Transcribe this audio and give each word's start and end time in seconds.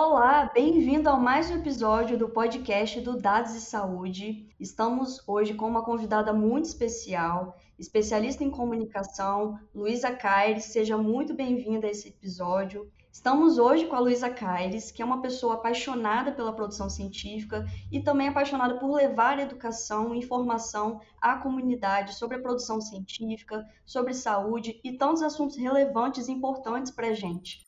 Olá, 0.00 0.48
bem-vindo 0.54 1.10
a 1.10 1.16
mais 1.16 1.50
um 1.50 1.56
episódio 1.56 2.16
do 2.16 2.28
podcast 2.28 3.00
do 3.00 3.20
Dados 3.20 3.56
e 3.56 3.60
Saúde. 3.60 4.46
Estamos 4.60 5.20
hoje 5.26 5.54
com 5.54 5.66
uma 5.66 5.84
convidada 5.84 6.32
muito 6.32 6.66
especial, 6.66 7.58
especialista 7.76 8.44
em 8.44 8.48
comunicação, 8.48 9.58
Luísa 9.74 10.12
Caires. 10.12 10.66
Seja 10.66 10.96
muito 10.96 11.34
bem-vinda 11.34 11.88
a 11.88 11.90
esse 11.90 12.10
episódio. 12.10 12.88
Estamos 13.10 13.58
hoje 13.58 13.86
com 13.86 13.96
a 13.96 13.98
Luísa 13.98 14.30
Caires, 14.30 14.92
que 14.92 15.02
é 15.02 15.04
uma 15.04 15.20
pessoa 15.20 15.54
apaixonada 15.54 16.30
pela 16.30 16.52
produção 16.52 16.88
científica 16.88 17.66
e 17.90 18.00
também 18.00 18.28
apaixonada 18.28 18.78
por 18.78 18.94
levar 18.94 19.40
educação 19.40 20.14
e 20.14 20.18
informação 20.18 21.00
à 21.20 21.38
comunidade 21.38 22.14
sobre 22.14 22.36
a 22.36 22.40
produção 22.40 22.80
científica, 22.80 23.66
sobre 23.84 24.14
saúde 24.14 24.80
e 24.84 24.92
tantos 24.92 25.22
assuntos 25.22 25.56
relevantes 25.56 26.28
e 26.28 26.32
importantes 26.32 26.92
para 26.92 27.08
a 27.08 27.14
gente. 27.14 27.66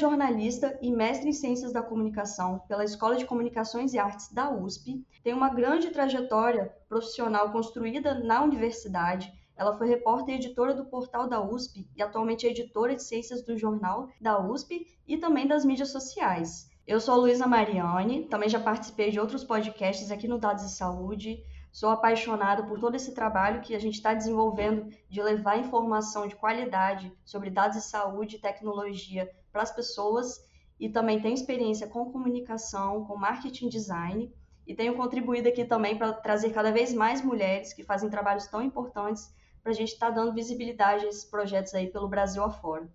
Jornalista 0.00 0.78
e 0.80 0.90
mestre 0.90 1.28
em 1.28 1.32
Ciências 1.32 1.74
da 1.74 1.82
Comunicação 1.82 2.60
pela 2.66 2.82
Escola 2.82 3.16
de 3.16 3.26
Comunicações 3.26 3.92
e 3.92 3.98
Artes 3.98 4.32
da 4.32 4.50
USP. 4.50 5.04
Tem 5.22 5.34
uma 5.34 5.50
grande 5.50 5.90
trajetória 5.90 6.74
profissional 6.88 7.52
construída 7.52 8.14
na 8.14 8.42
universidade. 8.42 9.30
Ela 9.54 9.76
foi 9.76 9.88
repórter 9.88 10.34
e 10.34 10.38
editora 10.38 10.72
do 10.72 10.86
portal 10.86 11.28
da 11.28 11.42
USP 11.42 11.86
e 11.94 12.02
atualmente 12.02 12.46
é 12.46 12.50
editora 12.50 12.96
de 12.96 13.02
Ciências 13.02 13.42
do 13.42 13.58
Jornal 13.58 14.08
da 14.18 14.40
USP 14.40 14.86
e 15.06 15.18
também 15.18 15.46
das 15.46 15.66
mídias 15.66 15.90
sociais. 15.90 16.70
Eu 16.86 16.98
sou 16.98 17.20
Luísa 17.20 17.46
Mariani, 17.46 18.24
também 18.24 18.48
já 18.48 18.58
participei 18.58 19.10
de 19.10 19.20
outros 19.20 19.44
podcasts 19.44 20.10
aqui 20.10 20.26
no 20.26 20.38
Dados 20.38 20.64
e 20.64 20.70
Saúde. 20.70 21.44
Sou 21.70 21.90
apaixonada 21.90 22.62
por 22.64 22.80
todo 22.80 22.96
esse 22.96 23.14
trabalho 23.14 23.60
que 23.60 23.74
a 23.74 23.78
gente 23.78 23.96
está 23.96 24.14
desenvolvendo 24.14 24.88
de 25.10 25.22
levar 25.22 25.58
informação 25.58 26.26
de 26.26 26.34
qualidade 26.34 27.12
sobre 27.22 27.50
dados 27.50 27.76
de 27.76 27.84
saúde 27.84 28.36
e 28.36 28.40
tecnologia 28.40 29.30
para 29.52 29.62
as 29.62 29.74
pessoas 29.74 30.40
e 30.78 30.88
também 30.88 31.20
tenho 31.20 31.34
experiência 31.34 31.86
com 31.86 32.10
comunicação, 32.10 33.04
com 33.04 33.16
marketing 33.16 33.68
design 33.68 34.32
e 34.66 34.74
tenho 34.74 34.96
contribuído 34.96 35.48
aqui 35.48 35.64
também 35.64 35.96
para 35.96 36.12
trazer 36.12 36.50
cada 36.50 36.70
vez 36.70 36.94
mais 36.94 37.22
mulheres 37.22 37.72
que 37.72 37.84
fazem 37.84 38.08
trabalhos 38.08 38.46
tão 38.46 38.62
importantes 38.62 39.32
para 39.62 39.72
a 39.72 39.74
gente 39.74 39.92
estar 39.92 40.08
tá 40.08 40.12
dando 40.12 40.32
visibilidade 40.32 41.04
a 41.04 41.08
esses 41.08 41.24
projetos 41.24 41.74
aí 41.74 41.88
pelo 41.88 42.08
Brasil 42.08 42.42
afora. 42.42 42.88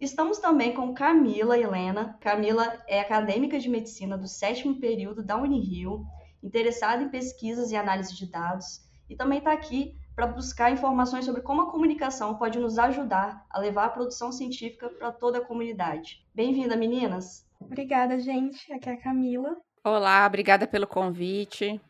Estamos 0.00 0.38
também 0.38 0.74
com 0.74 0.94
Camila 0.94 1.58
Helena. 1.58 2.16
Camila 2.20 2.82
é 2.86 3.00
acadêmica 3.00 3.58
de 3.58 3.68
medicina 3.68 4.16
do 4.16 4.26
sétimo 4.26 4.80
período 4.80 5.22
da 5.22 5.36
Unirio, 5.36 6.04
interessada 6.42 7.02
em 7.02 7.10
pesquisas 7.10 7.70
e 7.70 7.76
análise 7.76 8.16
de 8.16 8.26
dados, 8.26 8.80
e 9.08 9.14
também 9.14 9.38
está 9.38 9.52
aqui 9.52 9.94
para 10.20 10.26
buscar 10.26 10.70
informações 10.70 11.24
sobre 11.24 11.40
como 11.40 11.62
a 11.62 11.70
comunicação 11.70 12.34
pode 12.34 12.58
nos 12.58 12.78
ajudar 12.78 13.46
a 13.48 13.58
levar 13.58 13.86
a 13.86 13.88
produção 13.88 14.30
científica 14.30 14.86
para 14.90 15.10
toda 15.10 15.38
a 15.38 15.40
comunidade. 15.40 16.22
Bem-vinda, 16.34 16.76
meninas! 16.76 17.48
Obrigada, 17.58 18.18
gente. 18.18 18.70
Aqui 18.70 18.90
é 18.90 18.92
a 18.92 19.00
Camila. 19.00 19.56
Olá, 19.82 20.26
obrigada 20.26 20.66
pelo 20.66 20.86
convite. 20.86 21.80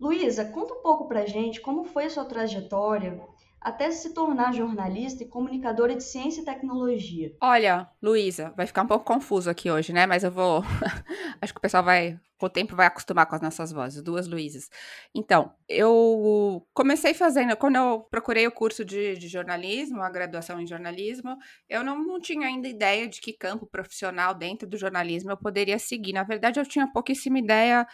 Luísa, 0.00 0.46
conta 0.46 0.74
um 0.74 0.82
pouco 0.82 1.06
para 1.06 1.26
gente 1.26 1.60
como 1.60 1.84
foi 1.84 2.06
a 2.06 2.10
sua 2.10 2.24
trajetória 2.24 3.24
até 3.66 3.90
se 3.90 4.14
tornar 4.14 4.54
jornalista 4.54 5.24
e 5.24 5.28
comunicadora 5.28 5.96
de 5.96 6.04
ciência 6.04 6.40
e 6.40 6.44
tecnologia? 6.44 7.34
Olha, 7.40 7.90
Luísa, 8.00 8.54
vai 8.56 8.64
ficar 8.64 8.82
um 8.82 8.86
pouco 8.86 9.04
confuso 9.04 9.50
aqui 9.50 9.68
hoje, 9.68 9.92
né? 9.92 10.06
Mas 10.06 10.22
eu 10.22 10.30
vou. 10.30 10.62
Acho 11.42 11.52
que 11.52 11.58
o 11.58 11.60
pessoal 11.60 11.82
vai, 11.82 12.16
com 12.38 12.46
o 12.46 12.48
tempo, 12.48 12.76
vai 12.76 12.86
acostumar 12.86 13.26
com 13.26 13.34
as 13.34 13.40
nossas 13.42 13.72
vozes, 13.72 14.00
duas 14.00 14.28
Luísas. 14.28 14.70
Então, 15.12 15.52
eu 15.68 16.64
comecei 16.72 17.12
fazendo. 17.12 17.56
Quando 17.56 17.74
eu 17.74 18.06
procurei 18.08 18.46
o 18.46 18.52
curso 18.52 18.84
de, 18.84 19.16
de 19.16 19.26
jornalismo, 19.26 20.00
a 20.00 20.10
graduação 20.10 20.60
em 20.60 20.66
jornalismo, 20.66 21.36
eu 21.68 21.82
não, 21.82 21.98
não 21.98 22.20
tinha 22.20 22.46
ainda 22.46 22.68
ideia 22.68 23.08
de 23.08 23.20
que 23.20 23.32
campo 23.32 23.66
profissional 23.66 24.32
dentro 24.32 24.68
do 24.68 24.78
jornalismo 24.78 25.32
eu 25.32 25.36
poderia 25.36 25.80
seguir. 25.80 26.12
Na 26.12 26.22
verdade, 26.22 26.60
eu 26.60 26.64
tinha 26.64 26.86
pouquíssima 26.86 27.40
ideia 27.40 27.84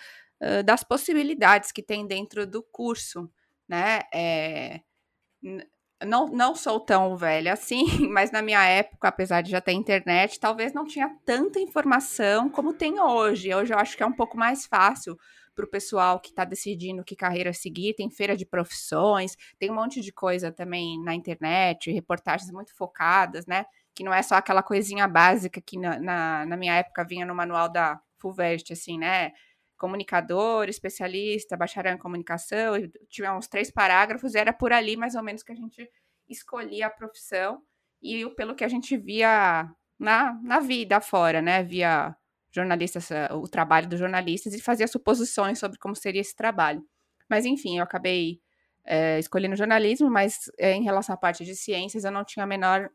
das 0.67 0.85
possibilidades 0.85 1.73
que 1.73 1.83
tem 1.83 2.07
dentro 2.07 2.47
do 2.47 2.63
curso, 2.63 3.31
né? 3.67 4.01
É 4.13 4.81
não, 6.07 6.27
não 6.27 6.55
sou 6.55 6.81
tão 6.81 7.17
velha 7.17 7.53
assim, 7.53 7.85
mas 8.11 8.31
na 8.31 8.43
minha 8.43 8.65
época, 8.65 9.09
apesar 9.09 9.43
de 9.43 9.51
já 9.51 9.61
ter 9.61 9.73
internet, 9.73 10.39
talvez 10.39 10.73
não 10.73 10.85
tinha 10.85 11.09
tanta 11.25 11.61
informação 11.61 12.49
como 12.49 12.73
tem 12.73 13.01
hoje. 13.01 13.55
Hoje 13.55 13.73
eu 13.73 13.79
acho 13.79 13.97
que 13.97 14.03
é 14.03 14.07
um 14.07 14.13
pouco 14.13 14.37
mais 14.37 14.67
fácil 14.67 15.17
para 15.55 15.65
o 15.65 15.71
pessoal 15.71 16.19
que 16.19 16.31
está 16.31 16.45
decidindo 16.45 17.05
que 17.05 17.15
carreira 17.15 17.53
seguir. 17.53 17.95
Tem 17.95 18.11
feira 18.11 18.37
de 18.37 18.47
profissões, 18.47 19.37
tem 19.59 19.71
um 19.71 19.75
monte 19.75 20.01
de 20.01 20.13
coisa 20.13 20.51
também 20.51 21.03
na 21.03 21.15
internet, 21.15 21.91
reportagens 21.91 22.51
muito 22.51 22.75
focadas, 22.77 23.47
né? 23.47 23.65
Que 23.95 24.03
não 24.03 24.13
é 24.13 24.23
só 24.23 24.37
aquela 24.37 24.63
coisinha 24.63 25.07
básica 25.07 25.61
que 25.61 25.79
na, 25.79 25.99
na, 25.99 26.47
na 26.47 26.57
minha 26.57 26.75
época 26.75 27.05
vinha 27.05 27.27
no 27.27 27.35
manual 27.35 27.71
da 27.71 28.01
FUVEST, 28.19 28.73
assim, 28.73 28.99
né? 28.99 29.33
Comunicador, 29.83 30.69
especialista, 30.69 31.57
bacharel 31.57 31.97
em 31.97 31.99
comunicação, 31.99 32.75
tinha 33.09 33.35
uns 33.37 33.49
três 33.49 33.69
parágrafos, 33.69 34.37
era 34.37 34.53
por 34.53 34.73
ali 34.73 34.97
mais 34.97 35.17
ou 35.17 35.25
menos 35.25 35.43
que 35.43 35.51
a 35.51 35.57
gente 35.57 35.91
escolhia 36.29 36.87
a 36.87 36.91
profissão 36.91 37.61
e 38.01 38.25
pelo 38.37 38.55
que 38.55 38.63
a 38.63 38.69
gente 38.69 38.97
via 38.97 39.69
na, 39.99 40.35
na 40.41 40.61
vida 40.61 41.01
fora, 41.01 41.43
né? 41.43 41.65
Via 41.65 42.15
jornalistas, 42.53 43.11
eh, 43.11 43.29
o 43.33 43.49
trabalho 43.49 43.89
dos 43.89 43.99
jornalistas 43.99 44.55
e 44.55 44.61
fazia 44.61 44.87
suposições 44.87 45.59
sobre 45.59 45.79
como 45.79 45.97
seria 45.97 46.21
esse 46.21 46.37
trabalho. 46.37 46.85
Mas 47.29 47.45
enfim, 47.45 47.79
eu 47.79 47.83
acabei 47.83 48.41
é, 48.85 49.19
escolhendo 49.19 49.57
jornalismo, 49.57 50.09
mas 50.09 50.51
é, 50.59 50.75
em 50.75 50.85
relação 50.85 51.13
à 51.13 51.19
parte 51.19 51.45
de 51.45 51.57
ciências, 51.57 52.05
eu 52.05 52.13
não 52.13 52.25
tinha 52.25 52.45
a 52.45 52.47
menor 52.47 52.89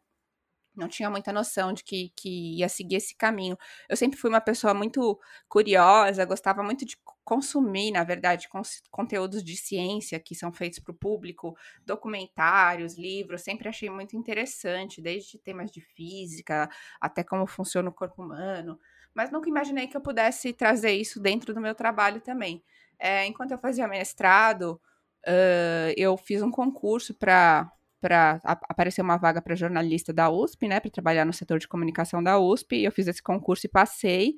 não 0.77 0.87
tinha 0.87 1.09
muita 1.09 1.33
noção 1.33 1.73
de 1.73 1.83
que, 1.83 2.11
que 2.15 2.57
ia 2.57 2.69
seguir 2.69 2.95
esse 2.95 3.15
caminho. 3.15 3.57
Eu 3.89 3.97
sempre 3.97 4.17
fui 4.17 4.29
uma 4.29 4.41
pessoa 4.41 4.73
muito 4.73 5.19
curiosa, 5.49 6.25
gostava 6.25 6.63
muito 6.63 6.85
de 6.85 6.97
consumir, 7.23 7.91
na 7.91 8.03
verdade, 8.03 8.47
conteúdos 8.89 9.43
de 9.43 9.57
ciência 9.57 10.19
que 10.19 10.33
são 10.33 10.51
feitos 10.51 10.79
para 10.79 10.91
o 10.91 10.97
público, 10.97 11.57
documentários, 11.85 12.97
livros, 12.97 13.41
sempre 13.41 13.67
achei 13.67 13.89
muito 13.89 14.15
interessante, 14.15 15.01
desde 15.01 15.37
temas 15.37 15.69
de 15.69 15.81
física 15.81 16.69
até 17.01 17.23
como 17.23 17.45
funciona 17.45 17.89
o 17.89 17.93
corpo 17.93 18.23
humano, 18.23 18.79
mas 19.13 19.31
nunca 19.31 19.49
imaginei 19.49 19.87
que 19.87 19.97
eu 19.97 20.01
pudesse 20.01 20.53
trazer 20.53 20.91
isso 20.91 21.19
dentro 21.19 21.53
do 21.53 21.59
meu 21.59 21.75
trabalho 21.75 22.21
também. 22.21 22.63
É, 22.99 23.25
enquanto 23.25 23.51
eu 23.51 23.57
fazia 23.57 23.87
mestrado, 23.87 24.79
uh, 25.27 25.93
eu 25.95 26.15
fiz 26.17 26.41
um 26.41 26.51
concurso 26.51 27.13
para 27.13 27.71
para 27.99 28.39
aparecer 28.43 29.01
uma 29.01 29.17
vaga 29.17 29.41
para 29.41 29.55
jornalista 29.55 30.13
da 30.13 30.29
USP, 30.29 30.67
né, 30.67 30.79
para 30.79 30.91
trabalhar 30.91 31.25
no 31.25 31.33
setor 31.33 31.59
de 31.59 31.67
comunicação 31.67 32.21
da 32.21 32.39
USP, 32.39 32.77
e 32.77 32.85
eu 32.85 32.91
fiz 32.91 33.07
esse 33.07 33.21
concurso 33.21 33.65
e 33.65 33.69
passei. 33.69 34.35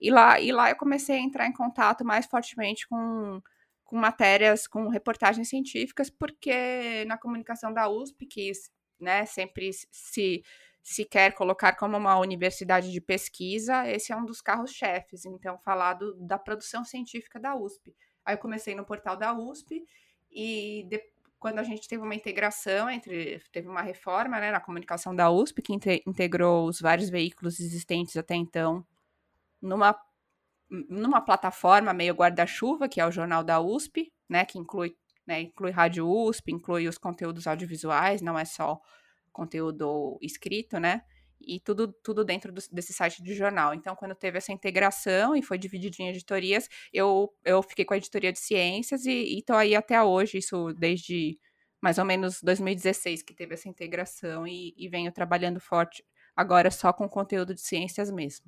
E 0.00 0.10
lá, 0.10 0.40
e 0.40 0.50
lá 0.50 0.70
eu 0.70 0.76
comecei 0.76 1.16
a 1.16 1.20
entrar 1.20 1.46
em 1.46 1.52
contato 1.52 2.04
mais 2.04 2.26
fortemente 2.26 2.88
com, 2.88 3.40
com 3.84 3.96
matérias, 3.96 4.66
com 4.66 4.88
reportagens 4.88 5.48
científicas, 5.48 6.08
porque 6.08 7.04
na 7.06 7.18
comunicação 7.18 7.72
da 7.72 7.88
USP, 7.88 8.26
que 8.26 8.52
né, 8.98 9.26
sempre 9.26 9.70
se, 9.90 10.42
se 10.82 11.04
quer 11.04 11.34
colocar 11.34 11.76
como 11.76 11.96
uma 11.96 12.18
universidade 12.18 12.90
de 12.90 13.00
pesquisa, 13.00 13.86
esse 13.88 14.12
é 14.12 14.16
um 14.16 14.24
dos 14.24 14.40
carros-chefes, 14.40 15.26
então 15.26 15.58
falar 15.58 15.94
do, 15.94 16.14
da 16.14 16.38
produção 16.38 16.84
científica 16.84 17.38
da 17.38 17.54
USP. 17.54 17.94
Aí 18.24 18.34
eu 18.34 18.38
comecei 18.38 18.74
no 18.74 18.86
portal 18.86 19.16
da 19.16 19.34
USP 19.34 19.84
e 20.30 20.86
depois 20.88 21.11
quando 21.42 21.58
a 21.58 21.64
gente 21.64 21.88
teve 21.88 22.00
uma 22.00 22.14
integração 22.14 22.88
entre, 22.88 23.42
teve 23.50 23.66
uma 23.66 23.82
reforma 23.82 24.38
né, 24.38 24.52
na 24.52 24.60
comunicação 24.60 25.12
da 25.12 25.28
USP, 25.28 25.60
que 25.60 25.72
integrou 26.06 26.68
os 26.68 26.80
vários 26.80 27.10
veículos 27.10 27.58
existentes 27.58 28.16
até 28.16 28.36
então 28.36 28.86
numa, 29.60 29.98
numa 30.88 31.20
plataforma 31.20 31.92
meio 31.92 32.14
guarda-chuva, 32.14 32.88
que 32.88 33.00
é 33.00 33.06
o 33.06 33.10
Jornal 33.10 33.42
da 33.42 33.60
USP, 33.60 34.12
né, 34.28 34.44
que 34.44 34.56
inclui, 34.56 34.96
né, 35.26 35.40
inclui 35.40 35.72
Rádio 35.72 36.08
USP, 36.08 36.52
inclui 36.52 36.86
os 36.86 36.96
conteúdos 36.96 37.48
audiovisuais, 37.48 38.22
não 38.22 38.38
é 38.38 38.44
só 38.44 38.80
conteúdo 39.32 40.18
escrito, 40.22 40.78
né? 40.78 41.02
E 41.46 41.60
tudo, 41.60 41.92
tudo 42.02 42.24
dentro 42.24 42.52
do, 42.52 42.60
desse 42.70 42.92
site 42.92 43.22
de 43.22 43.34
jornal. 43.34 43.74
Então, 43.74 43.94
quando 43.96 44.14
teve 44.14 44.38
essa 44.38 44.52
integração 44.52 45.34
e 45.36 45.42
foi 45.42 45.58
dividido 45.58 45.96
em 46.00 46.08
editorias, 46.08 46.68
eu, 46.92 47.32
eu 47.44 47.62
fiquei 47.62 47.84
com 47.84 47.94
a 47.94 47.96
editoria 47.96 48.32
de 48.32 48.38
ciências 48.38 49.04
e 49.06 49.38
estou 49.38 49.56
aí 49.56 49.74
até 49.74 50.02
hoje, 50.02 50.38
isso 50.38 50.72
desde 50.74 51.38
mais 51.82 51.98
ou 51.98 52.04
menos 52.04 52.40
2016 52.42 53.22
que 53.22 53.34
teve 53.34 53.54
essa 53.54 53.68
integração 53.68 54.46
e, 54.46 54.72
e 54.76 54.88
venho 54.88 55.10
trabalhando 55.10 55.58
forte 55.58 56.04
agora 56.34 56.70
só 56.70 56.92
com 56.92 57.08
conteúdo 57.08 57.54
de 57.54 57.60
ciências 57.60 58.10
mesmo. 58.10 58.46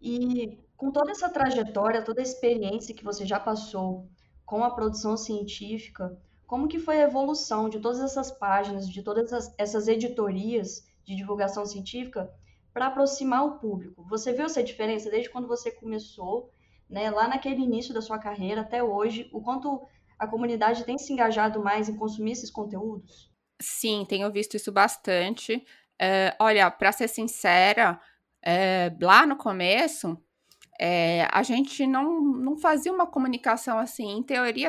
E 0.00 0.58
com 0.76 0.90
toda 0.90 1.10
essa 1.10 1.28
trajetória, 1.28 2.04
toda 2.04 2.20
a 2.20 2.22
experiência 2.22 2.94
que 2.94 3.04
você 3.04 3.24
já 3.26 3.38
passou 3.40 4.08
com 4.44 4.62
a 4.62 4.70
produção 4.70 5.16
científica, 5.16 6.16
como 6.46 6.68
que 6.68 6.78
foi 6.78 7.02
a 7.02 7.04
evolução 7.04 7.68
de 7.68 7.78
todas 7.78 8.00
essas 8.00 8.30
páginas, 8.30 8.88
de 8.88 9.02
todas 9.02 9.26
essas, 9.26 9.54
essas 9.58 9.88
editorias 9.88 10.87
de 11.08 11.16
divulgação 11.16 11.64
científica 11.64 12.30
para 12.72 12.88
aproximar 12.88 13.42
o 13.44 13.58
público? 13.58 14.04
Você 14.10 14.30
viu 14.30 14.44
essa 14.44 14.62
diferença 14.62 15.10
desde 15.10 15.30
quando 15.30 15.48
você 15.48 15.70
começou, 15.70 16.52
né, 16.88 17.10
lá 17.10 17.26
naquele 17.26 17.62
início 17.62 17.94
da 17.94 18.02
sua 18.02 18.18
carreira 18.18 18.60
até 18.60 18.82
hoje, 18.82 19.28
o 19.32 19.40
quanto 19.40 19.80
a 20.18 20.26
comunidade 20.26 20.84
tem 20.84 20.98
se 20.98 21.10
engajado 21.10 21.62
mais 21.62 21.88
em 21.88 21.96
consumir 21.96 22.32
esses 22.32 22.50
conteúdos? 22.50 23.32
Sim, 23.60 24.04
tenho 24.06 24.30
visto 24.30 24.54
isso 24.54 24.70
bastante. 24.70 25.64
É, 25.98 26.36
olha, 26.38 26.70
para 26.70 26.92
ser 26.92 27.08
sincera, 27.08 27.98
é, 28.42 28.94
lá 29.00 29.24
no 29.24 29.36
começo, 29.36 30.22
é, 30.78 31.26
a 31.32 31.42
gente 31.42 31.86
não, 31.86 32.20
não 32.20 32.58
fazia 32.58 32.92
uma 32.92 33.06
comunicação 33.06 33.78
assim, 33.78 34.18
em 34.18 34.22
teoria, 34.22 34.68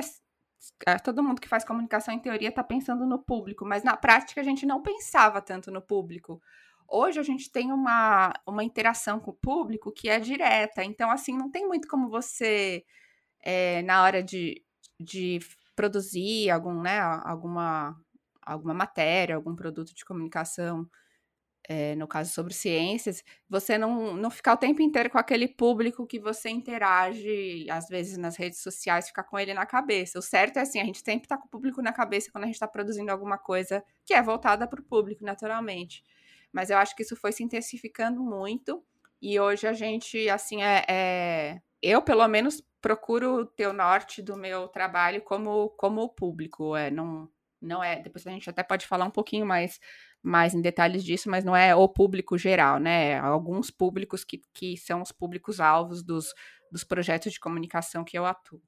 todo 1.03 1.23
mundo 1.23 1.41
que 1.41 1.47
faz 1.47 1.63
comunicação 1.63 2.13
em 2.13 2.19
teoria 2.19 2.49
está 2.49 2.63
pensando 2.63 3.05
no 3.05 3.19
público, 3.19 3.65
mas 3.65 3.83
na 3.83 3.95
prática 3.95 4.41
a 4.41 4.43
gente 4.43 4.65
não 4.65 4.81
pensava 4.81 5.41
tanto 5.41 5.71
no 5.71 5.81
público. 5.81 6.41
Hoje 6.87 7.19
a 7.19 7.23
gente 7.23 7.51
tem 7.51 7.71
uma, 7.71 8.33
uma 8.45 8.63
interação 8.63 9.19
com 9.19 9.31
o 9.31 9.35
público 9.35 9.91
que 9.91 10.09
é 10.09 10.19
direta, 10.19 10.83
então 10.83 11.11
assim, 11.11 11.37
não 11.37 11.49
tem 11.49 11.67
muito 11.67 11.87
como 11.87 12.09
você, 12.09 12.83
é, 13.41 13.81
na 13.83 14.03
hora 14.03 14.23
de, 14.23 14.63
de 14.99 15.39
produzir 15.75 16.49
algum, 16.49 16.81
né, 16.81 16.99
alguma, 16.99 17.95
alguma 18.41 18.73
matéria, 18.73 19.35
algum 19.35 19.55
produto 19.55 19.93
de 19.93 20.03
comunicação, 20.03 20.89
é, 21.71 21.95
no 21.95 22.07
caso 22.07 22.33
sobre 22.33 22.51
ciências, 22.51 23.23
você 23.47 23.77
não, 23.77 24.15
não 24.15 24.31
ficar 24.31 24.53
o 24.53 24.57
tempo 24.57 24.81
inteiro 24.81 25.07
com 25.07 25.19
aquele 25.19 25.47
público 25.47 26.07
que 26.07 26.19
você 26.19 26.49
interage, 26.49 27.67
às 27.69 27.87
vezes 27.87 28.17
nas 28.17 28.35
redes 28.35 28.59
sociais, 28.59 29.07
ficar 29.07 29.23
com 29.23 29.37
ele 29.37 29.53
na 29.53 29.67
cabeça. 29.67 30.17
O 30.17 30.21
certo 30.21 30.57
é 30.57 30.61
assim, 30.61 30.81
a 30.81 30.83
gente 30.83 31.03
sempre 31.05 31.25
está 31.25 31.37
com 31.37 31.45
o 31.45 31.49
público 31.49 31.79
na 31.79 31.93
cabeça 31.93 32.31
quando 32.31 32.45
a 32.45 32.47
gente 32.47 32.55
está 32.55 32.67
produzindo 32.67 33.11
alguma 33.11 33.37
coisa 33.37 33.83
que 34.03 34.15
é 34.15 34.21
voltada 34.21 34.67
para 34.67 34.81
o 34.81 34.83
público, 34.83 35.23
naturalmente. 35.23 36.03
Mas 36.51 36.71
eu 36.71 36.77
acho 36.79 36.95
que 36.95 37.03
isso 37.03 37.15
foi 37.15 37.31
se 37.31 37.43
intensificando 37.43 38.19
muito, 38.23 38.83
e 39.21 39.39
hoje 39.39 39.67
a 39.67 39.73
gente, 39.73 40.27
assim, 40.27 40.63
é, 40.63 40.83
é... 40.89 41.61
eu 41.83 42.01
pelo 42.01 42.27
menos 42.27 42.63
procuro 42.81 43.45
ter 43.45 43.67
o 43.67 43.73
norte 43.73 44.23
do 44.23 44.35
meu 44.35 44.67
trabalho 44.69 45.21
como, 45.21 45.69
como 45.77 46.01
o 46.01 46.09
público, 46.09 46.75
é, 46.75 46.89
não, 46.89 47.29
não 47.61 47.83
é, 47.83 47.97
depois 48.01 48.25
a 48.25 48.31
gente 48.31 48.49
até 48.49 48.63
pode 48.63 48.87
falar 48.87 49.05
um 49.05 49.11
pouquinho 49.11 49.45
mais 49.45 49.79
mais 50.21 50.53
em 50.53 50.61
detalhes 50.61 51.03
disso, 51.03 51.29
mas 51.29 51.43
não 51.43 51.55
é 51.55 51.75
o 51.75 51.87
público 51.87 52.37
geral, 52.37 52.79
né? 52.79 53.17
Alguns 53.19 53.71
públicos 53.71 54.23
que, 54.23 54.41
que 54.53 54.77
são 54.77 55.01
os 55.01 55.11
públicos-alvos 55.11 56.03
dos, 56.03 56.33
dos 56.71 56.83
projetos 56.83 57.33
de 57.33 57.39
comunicação 57.39 58.03
que 58.03 58.17
eu 58.17 58.25
atuo. 58.25 58.61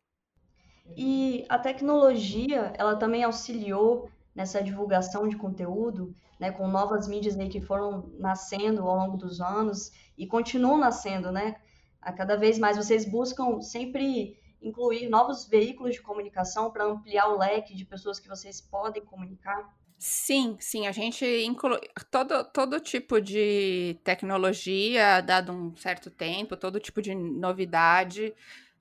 E 0.96 1.46
a 1.50 1.58
tecnologia, 1.60 2.74
ela 2.78 2.96
também 2.96 3.24
auxiliou 3.24 4.10
nessa 4.34 4.64
divulgação 4.64 5.28
de 5.28 5.36
conteúdo, 5.36 6.16
né, 6.40 6.52
com 6.52 6.68
novas 6.68 7.08
mídias 7.08 7.38
aí 7.38 7.50
que 7.50 7.62
foram 7.62 8.10
nascendo 8.18 8.88
ao 8.88 8.96
longo 8.96 9.18
dos 9.18 9.42
anos 9.42 9.92
e 10.18 10.26
continuam 10.26 10.78
nascendo, 10.78 11.32
né? 11.32 11.58
A 12.02 12.12
cada 12.12 12.36
vez 12.36 12.58
mais 12.58 12.78
vocês 12.78 13.06
buscam 13.06 13.62
sempre 13.62 14.38
incluir 14.62 15.10
novos 15.10 15.46
veículos 15.46 15.96
de 15.96 16.02
comunicação 16.02 16.72
para 16.72 16.86
ampliar 16.86 17.28
o 17.28 17.38
leque 17.38 17.76
de 17.76 17.86
pessoas 17.86 18.20
que 18.20 18.28
vocês 18.28 18.62
podem 18.62 19.04
comunicar. 19.04 19.70
Sim, 20.04 20.58
sim, 20.60 20.88
a 20.88 20.92
gente 20.92 21.24
inclui 21.46 21.80
todo, 22.10 22.44
todo 22.46 22.80
tipo 22.80 23.22
de 23.22 23.96
tecnologia, 24.04 25.22
dado 25.22 25.52
um 25.52 25.76
certo 25.76 26.10
tempo, 26.10 26.58
todo 26.58 26.80
tipo 26.80 27.04
de 27.04 27.14
novidade, 27.14 28.34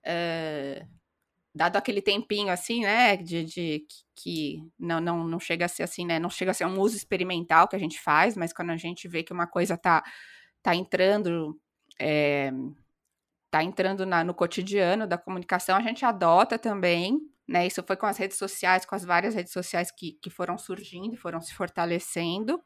é, 0.03 0.87
dado 1.55 1.77
aquele 1.77 2.03
tempinho 2.03 2.51
assim, 2.53 2.83
né, 2.83 3.17
de, 3.17 3.45
de 3.45 3.87
que 4.17 4.63
não, 4.79 5.01
não, 5.01 5.25
não 5.29 5.41
chega 5.41 5.67
a 5.67 5.69
ser 5.69 5.85
assim, 5.85 6.07
né, 6.07 6.19
não 6.19 6.31
chega 6.31 6.53
a 6.53 6.55
ser 6.55 6.67
um 6.67 6.81
uso 6.81 6.97
experimental 6.97 7.69
que 7.69 7.77
a 7.77 7.81
gente 7.81 8.01
faz, 8.01 8.37
mas 8.37 8.53
quando 8.53 8.71
a 8.71 8.77
gente 8.79 9.09
vê 9.09 9.23
que 9.23 9.33
uma 9.33 9.47
coisa 9.47 9.77
tá, 9.79 10.03
tá 10.63 10.75
entrando, 10.75 11.61
é, 12.01 12.53
tá 13.51 13.63
entrando 13.65 14.07
na, 14.07 14.23
no 14.25 14.35
cotidiano 14.35 15.07
da 15.07 15.19
comunicação, 15.19 15.77
a 15.77 15.83
gente 15.83 16.05
adota 16.05 16.59
também, 16.59 17.21
né? 17.51 17.67
Isso 17.67 17.83
foi 17.83 17.97
com 17.97 18.07
as 18.07 18.17
redes 18.17 18.39
sociais, 18.39 18.87
com 18.87 18.95
as 18.95 19.05
várias 19.05 19.35
redes 19.35 19.53
sociais 19.53 19.91
que, 19.91 20.13
que 20.23 20.31
foram 20.31 20.57
surgindo, 20.57 21.17
foram 21.17 21.41
se 21.41 21.53
fortalecendo. 21.53 22.63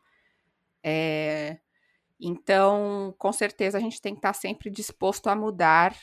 É, 0.83 1.59
então, 2.21 3.15
com 3.19 3.33
certeza, 3.33 3.79
a 3.79 3.81
gente 3.81 3.99
tem 4.03 4.13
que 4.13 4.19
estar 4.19 4.35
sempre 4.35 4.69
disposto 4.69 5.29
a 5.29 5.35
mudar, 5.35 5.97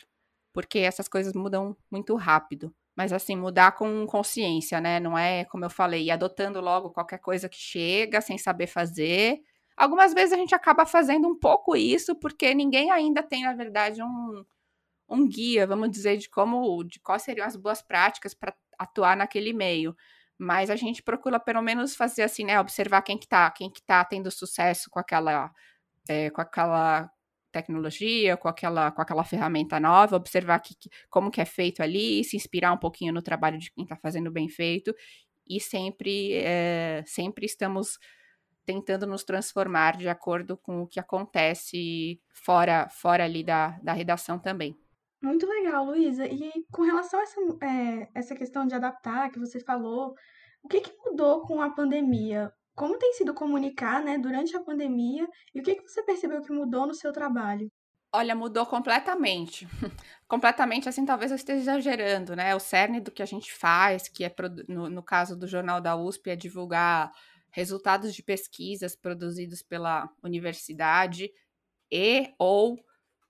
porque 0.52 0.80
essas 0.80 1.08
coisas 1.08 1.34
mudam 1.34 1.78
muito 1.92 2.16
rápido. 2.16 2.74
Mas, 2.96 3.14
assim, 3.14 3.36
mudar 3.36 3.74
com 3.74 4.08
consciência, 4.08 4.82
né? 4.82 5.00
Não 5.00 5.16
é, 5.16 5.46
como 5.46 5.64
eu 5.64 5.70
falei, 5.70 6.10
adotando 6.10 6.60
logo 6.60 6.90
qualquer 6.90 7.20
coisa 7.20 7.48
que 7.48 7.58
chega, 7.58 8.20
sem 8.20 8.38
saber 8.40 8.66
fazer. 8.66 9.42
Algumas 9.78 10.12
vezes 10.12 10.34
a 10.34 10.38
gente 10.38 10.56
acaba 10.56 10.88
fazendo 10.88 11.28
um 11.28 11.38
pouco 11.38 11.76
isso, 11.76 12.16
porque 12.16 12.54
ninguém 12.56 12.90
ainda 12.90 13.22
tem, 13.22 13.44
na 13.44 13.54
verdade, 13.54 14.02
um, 14.02 14.44
um 15.08 15.28
guia, 15.28 15.68
vamos 15.68 15.92
dizer, 15.92 16.18
de 16.18 16.30
como, 16.30 16.84
de 16.84 17.00
quais 17.00 17.22
seriam 17.24 17.46
as 17.46 17.56
boas 17.56 17.82
práticas 17.82 18.34
para 18.34 18.56
atuar 18.82 19.16
naquele 19.18 19.54
meio. 19.54 19.96
Mas 20.38 20.70
a 20.70 20.76
gente 20.76 21.04
procura 21.04 21.40
pelo 21.40 21.62
menos 21.62 21.96
fazer 21.96 22.24
assim, 22.24 22.46
né? 22.46 22.60
Observar 22.60 23.02
quem 23.04 23.18
que 23.18 23.28
tá, 23.28 23.50
quem 23.52 23.72
que 23.72 23.82
tá 23.84 24.04
tendo 24.04 24.32
sucesso 24.32 24.90
com 24.90 25.00
aquela, 25.00 25.52
é, 26.10 26.30
com 26.32 26.42
aquela 26.42 27.10
tecnologia, 27.52 28.38
com 28.38 28.48
aquela, 28.48 28.92
com 28.92 29.02
aquela 29.02 29.24
ferramenta 29.24 29.80
nova, 29.80 30.16
observar 30.16 30.60
que, 30.60 30.76
como 31.10 31.30
que 31.30 31.42
é 31.42 31.46
feito 31.46 31.84
ali, 31.84 32.24
se 32.24 32.36
inspirar 32.38 32.72
um 32.74 32.78
pouquinho 32.78 33.14
no 33.14 33.22
trabalho 33.22 33.60
de 33.60 33.72
quem 33.72 33.84
está 33.84 33.98
fazendo 33.98 34.32
bem 34.32 34.50
feito, 34.50 34.96
e 35.48 35.60
sempre, 35.60 36.34
é, 36.34 37.04
sempre 37.06 37.46
estamos 37.46 38.00
tentando 38.66 39.06
nos 39.06 39.24
transformar 39.24 39.98
de 39.98 40.08
acordo 40.08 40.58
com 40.58 40.82
o 40.82 40.88
que 40.88 41.00
acontece 41.00 42.22
fora, 42.30 42.88
fora 42.90 43.26
ali 43.26 43.44
da, 43.44 43.80
da 43.84 43.94
redação 43.94 44.40
também. 44.40 44.78
Muito 45.22 45.46
legal, 45.46 45.86
Luísa. 45.86 46.26
E 46.26 46.52
com 46.72 46.82
relação 46.82 47.20
a 47.20 47.24
essa, 47.24 47.40
é, 47.64 48.10
essa 48.16 48.36
questão 48.36 48.66
de 48.66 48.74
adaptar 48.74 49.30
que 49.30 49.40
você 49.40 49.60
falou, 49.60 50.16
o 50.64 50.68
que, 50.68 50.82
que 50.82 50.98
mudou 51.06 51.42
com 51.42 51.62
a 51.62 51.70
pandemia? 51.70 52.52
Como 52.76 52.98
tem 52.98 53.14
sido 53.14 53.34
comunicar, 53.34 54.04
né, 54.04 54.18
durante 54.18 54.56
a 54.56 54.64
pandemia? 54.64 55.28
E 55.54 55.60
o 55.60 55.64
que, 55.64 55.76
que 55.76 55.88
você 55.88 56.02
percebeu 56.04 56.42
que 56.42 56.52
mudou 56.52 56.88
no 56.88 56.94
seu 56.96 57.14
trabalho? 57.14 57.72
Olha, 58.14 58.36
mudou 58.36 58.66
completamente. 58.66 59.68
completamente, 60.28 60.90
assim, 60.90 61.06
talvez 61.06 61.32
eu 61.32 61.36
esteja 61.36 61.62
exagerando, 61.62 62.36
né? 62.36 62.54
O 62.56 62.60
cerne 62.60 63.00
do 63.00 63.12
que 63.12 63.22
a 63.22 63.26
gente 63.26 63.54
faz, 63.54 64.10
que 64.10 64.26
é, 64.26 64.34
no, 64.68 64.90
no 64.90 65.04
caso 65.04 65.38
do 65.38 65.48
Jornal 65.48 65.80
da 65.80 65.96
USP, 65.96 66.32
é 66.32 66.36
divulgar 66.36 67.12
resultados 67.52 68.14
de 68.14 68.24
pesquisas 68.24 68.96
produzidos 68.96 69.62
pela 69.62 70.10
universidade 70.24 71.32
e 71.92 72.34
ou 72.40 72.78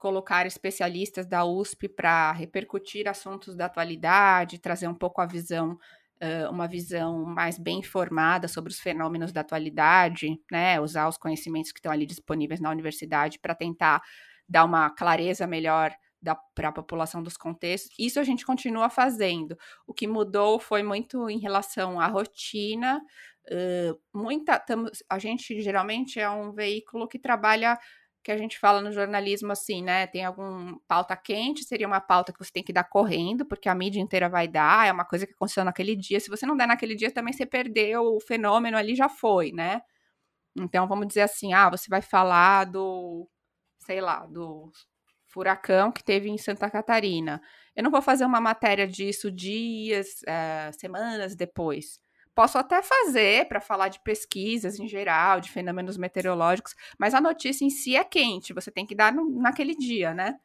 colocar 0.01 0.48
especialistas 0.48 1.27
da 1.27 1.46
USP 1.46 1.88
para 1.88 2.31
repercutir 2.31 3.08
assuntos 3.08 3.55
da 3.55 3.67
atualidade, 3.67 4.58
trazer 4.58 4.88
um 4.88 4.96
pouco 4.96 5.22
a 5.22 5.27
visão, 5.27 5.77
uma 6.50 6.67
visão 6.67 7.24
mais 7.24 7.60
bem 7.60 7.79
informada 7.79 8.48
sobre 8.48 8.72
os 8.72 8.79
fenômenos 8.79 9.31
da 9.31 9.41
atualidade, 9.41 10.39
né? 10.51 10.81
Usar 10.81 11.08
os 11.08 11.17
conhecimentos 11.17 11.72
que 11.72 11.77
estão 11.77 11.91
ali 11.91 12.08
disponíveis 12.08 12.60
na 12.60 12.72
universidade 12.72 13.38
para 13.38 13.53
tentar 13.53 14.01
dar 14.50 14.65
uma 14.65 14.89
clareza 14.89 15.46
melhor 15.46 15.93
para 16.55 16.70
a 16.70 16.72
população 16.72 17.22
dos 17.22 17.38
contextos. 17.38 17.93
Isso 17.98 18.20
a 18.20 18.24
gente 18.24 18.43
continua 18.43 18.89
fazendo. 18.89 19.55
O 19.86 19.93
que 19.93 20.08
mudou 20.08 20.60
foi 20.60 20.81
muito 20.81 21.29
em 21.29 21.38
relação 21.38 22.00
à 22.00 22.08
rotina. 22.08 23.00
Uh, 23.51 24.00
muita, 24.13 24.60
tamo, 24.60 24.89
a 25.08 25.20
gente 25.20 25.62
geralmente 25.62 26.20
é 26.20 26.29
um 26.29 26.51
veículo 26.51 27.08
que 27.08 27.20
trabalha 27.20 27.77
que 28.23 28.31
a 28.31 28.37
gente 28.37 28.59
fala 28.59 28.81
no 28.81 28.91
jornalismo 28.91 29.51
assim, 29.51 29.83
né? 29.83 30.07
Tem 30.07 30.25
algum 30.25 30.77
pauta 30.87 31.15
quente, 31.15 31.63
seria 31.63 31.87
uma 31.87 31.99
pauta 32.01 32.31
que 32.33 32.39
você 32.39 32.51
tem 32.51 32.63
que 32.63 32.73
dar 32.73 32.83
correndo, 32.83 33.45
porque 33.45 33.69
a 33.69 33.75
mídia 33.75 33.99
inteira 34.01 34.29
vai 34.29 34.47
dar, 34.47 34.87
é 34.87 34.91
uma 34.91 35.05
coisa 35.05 35.25
que 35.27 35.33
aconteceu 35.33 35.65
naquele 35.65 35.95
dia. 35.95 36.19
Se 36.19 36.29
você 36.29 36.45
não 36.45 36.57
der 36.57 36.67
naquele 36.67 36.95
dia, 36.95 37.11
também 37.11 37.33
você 37.33 37.45
perdeu, 37.45 38.03
o 38.03 38.19
fenômeno 38.19 38.77
ali 38.77 38.95
já 38.95 39.09
foi, 39.09 39.51
né? 39.51 39.81
Então 40.57 40.87
vamos 40.87 41.07
dizer 41.07 41.21
assim, 41.21 41.53
ah, 41.53 41.69
você 41.69 41.87
vai 41.89 42.01
falar 42.01 42.65
do, 42.65 43.29
sei 43.79 44.01
lá, 44.01 44.25
do 44.27 44.71
furacão 45.27 45.91
que 45.91 46.03
teve 46.03 46.29
em 46.29 46.37
Santa 46.37 46.69
Catarina. 46.69 47.41
Eu 47.75 47.83
não 47.83 47.91
vou 47.91 48.01
fazer 48.01 48.25
uma 48.25 48.41
matéria 48.41 48.87
disso 48.87 49.31
dias, 49.31 50.21
é, 50.27 50.71
semanas 50.73 51.35
depois. 51.35 52.00
Posso 52.33 52.57
até 52.57 52.81
fazer 52.81 53.47
para 53.47 53.59
falar 53.59 53.89
de 53.89 54.00
pesquisas 54.00 54.79
em 54.79 54.88
geral, 54.88 55.41
de 55.41 55.51
fenômenos 55.51 55.97
meteorológicos, 55.97 56.75
mas 56.97 57.13
a 57.13 57.21
notícia 57.21 57.65
em 57.65 57.69
si 57.69 57.95
é 57.95 58.03
quente, 58.03 58.53
você 58.53 58.71
tem 58.71 58.85
que 58.85 58.95
dar 58.95 59.13
no, 59.13 59.29
naquele 59.29 59.75
dia, 59.75 60.13
né? 60.13 60.39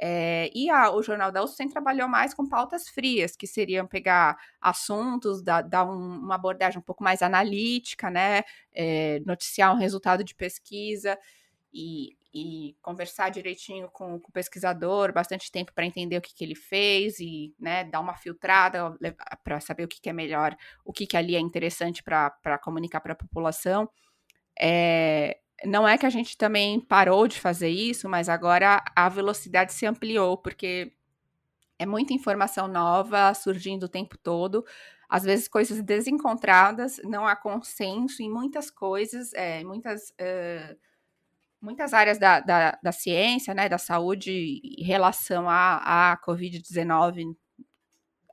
É, 0.00 0.50
e 0.54 0.70
a, 0.70 0.92
o 0.92 1.02
Jornal 1.02 1.32
da 1.32 1.42
USP 1.42 1.68
trabalhou 1.70 2.08
mais 2.08 2.32
com 2.32 2.48
pautas 2.48 2.88
frias, 2.88 3.36
que 3.36 3.46
seriam 3.46 3.86
pegar 3.86 4.38
assuntos, 4.60 5.42
dar, 5.42 5.84
um, 5.84 6.18
uma 6.20 6.36
abordagem 6.36 6.78
um 6.78 6.82
pouco 6.82 7.02
mais 7.02 7.20
analítica, 7.20 8.08
né? 8.08 8.42
É, 8.72 9.20
noticiar 9.26 9.74
um 9.74 9.78
resultado 9.78 10.22
de 10.22 10.34
pesquisa. 10.34 11.18
E, 11.72 12.16
e 12.32 12.76
conversar 12.82 13.30
direitinho 13.30 13.88
com, 13.90 14.20
com 14.20 14.28
o 14.28 14.32
pesquisador, 14.32 15.12
bastante 15.12 15.50
tempo 15.50 15.72
para 15.72 15.86
entender 15.86 16.18
o 16.18 16.20
que, 16.20 16.34
que 16.34 16.44
ele 16.44 16.54
fez 16.54 17.18
e 17.20 17.54
né, 17.58 17.84
dar 17.84 18.00
uma 18.00 18.14
filtrada 18.14 18.96
para 19.42 19.60
saber 19.60 19.84
o 19.84 19.88
que, 19.88 20.00
que 20.00 20.10
é 20.10 20.12
melhor, 20.12 20.56
o 20.84 20.92
que, 20.92 21.06
que 21.06 21.16
ali 21.16 21.34
é 21.34 21.40
interessante 21.40 22.02
para 22.02 22.58
comunicar 22.62 23.00
para 23.00 23.12
a 23.12 23.16
população. 23.16 23.88
É, 24.60 25.38
não 25.64 25.88
é 25.88 25.96
que 25.96 26.06
a 26.06 26.10
gente 26.10 26.36
também 26.36 26.80
parou 26.80 27.26
de 27.26 27.40
fazer 27.40 27.70
isso, 27.70 28.08
mas 28.08 28.28
agora 28.28 28.84
a 28.94 29.08
velocidade 29.08 29.72
se 29.72 29.86
ampliou, 29.86 30.36
porque 30.36 30.92
é 31.78 31.86
muita 31.86 32.12
informação 32.12 32.68
nova 32.68 33.32
surgindo 33.34 33.84
o 33.84 33.88
tempo 33.88 34.18
todo, 34.18 34.64
às 35.08 35.24
vezes 35.24 35.48
coisas 35.48 35.82
desencontradas, 35.82 37.00
não 37.04 37.26
há 37.26 37.34
consenso 37.34 38.22
em 38.22 38.30
muitas 38.30 38.70
coisas, 38.70 39.32
é, 39.32 39.64
muitas. 39.64 40.10
Uh, 40.10 40.76
muitas 41.60 41.92
áreas 41.92 42.18
da, 42.18 42.40
da, 42.40 42.78
da, 42.82 42.92
ciência, 42.92 43.54
né, 43.54 43.68
da 43.68 43.78
saúde 43.78 44.60
em 44.62 44.84
relação 44.84 45.48
à, 45.48 46.12
à 46.12 46.16
Covid-19, 46.18 47.34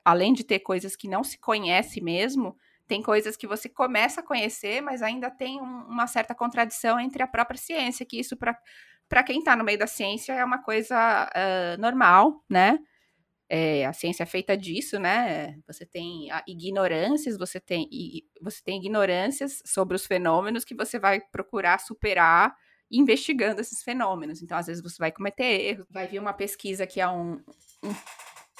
além 0.04 0.32
de 0.32 0.44
ter 0.44 0.60
coisas 0.60 0.94
que 0.94 1.08
não 1.08 1.24
se 1.24 1.38
conhece 1.38 2.00
mesmo, 2.00 2.56
tem 2.86 3.02
coisas 3.02 3.36
que 3.36 3.46
você 3.46 3.68
começa 3.68 4.20
a 4.20 4.24
conhecer, 4.24 4.80
mas 4.80 5.02
ainda 5.02 5.30
tem 5.30 5.60
um, 5.60 5.86
uma 5.88 6.06
certa 6.06 6.34
contradição 6.34 7.00
entre 7.00 7.22
a 7.22 7.26
própria 7.26 7.58
ciência, 7.58 8.06
que 8.06 8.18
isso 8.18 8.36
para 8.36 9.22
quem 9.24 9.40
está 9.40 9.56
no 9.56 9.64
meio 9.64 9.78
da 9.78 9.86
ciência 9.86 10.32
é 10.32 10.44
uma 10.44 10.62
coisa 10.62 11.28
uh, 11.28 11.80
normal, 11.80 12.44
né? 12.48 12.78
É, 13.48 13.86
a 13.86 13.92
ciência 13.92 14.24
é 14.24 14.26
feita 14.26 14.56
disso, 14.56 14.98
né? 14.98 15.56
Você 15.66 15.86
tem 15.86 16.28
ignorâncias, 16.48 17.38
você 17.38 17.60
tem, 17.60 17.88
você 18.40 18.60
tem 18.62 18.78
ignorâncias 18.78 19.62
sobre 19.64 19.94
os 19.94 20.04
fenômenos 20.04 20.64
que 20.64 20.74
você 20.74 20.98
vai 20.98 21.20
procurar 21.20 21.78
superar 21.78 22.56
investigando 22.90 23.60
esses 23.60 23.82
fenômenos. 23.82 24.42
Então, 24.42 24.56
às 24.56 24.66
vezes, 24.66 24.82
você 24.82 24.96
vai 24.98 25.12
cometer 25.12 25.44
erros, 25.44 25.86
vai 25.90 26.06
vir 26.06 26.18
uma 26.18 26.32
pesquisa 26.32 26.86
que 26.86 27.00
é 27.00 27.08
um, 27.08 27.40
um, 27.82 27.94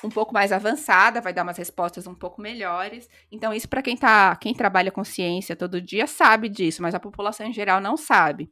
um 0.05 0.11
pouco 0.11 0.33
mais 0.33 0.53
avançada, 0.53 1.21
vai 1.21 1.33
dar 1.33 1.43
umas 1.43 1.57
respostas 1.57 2.07
um 2.07 2.15
pouco 2.15 2.41
melhores. 2.41 3.09
Então, 3.31 3.53
isso 3.53 3.69
para 3.69 3.83
quem 3.83 3.97
tá, 3.97 4.37
quem 4.37 4.55
trabalha 4.55 4.91
com 4.91 5.05
ciência 5.05 5.57
todo 5.57 5.81
dia 5.81 6.07
sabe 6.07 6.49
disso, 6.49 6.83
mas 6.83 6.95
a 6.95 7.01
população 7.01 7.47
em 7.47 7.53
geral 7.53 7.81
não 7.81 7.97
sabe. 7.97 8.51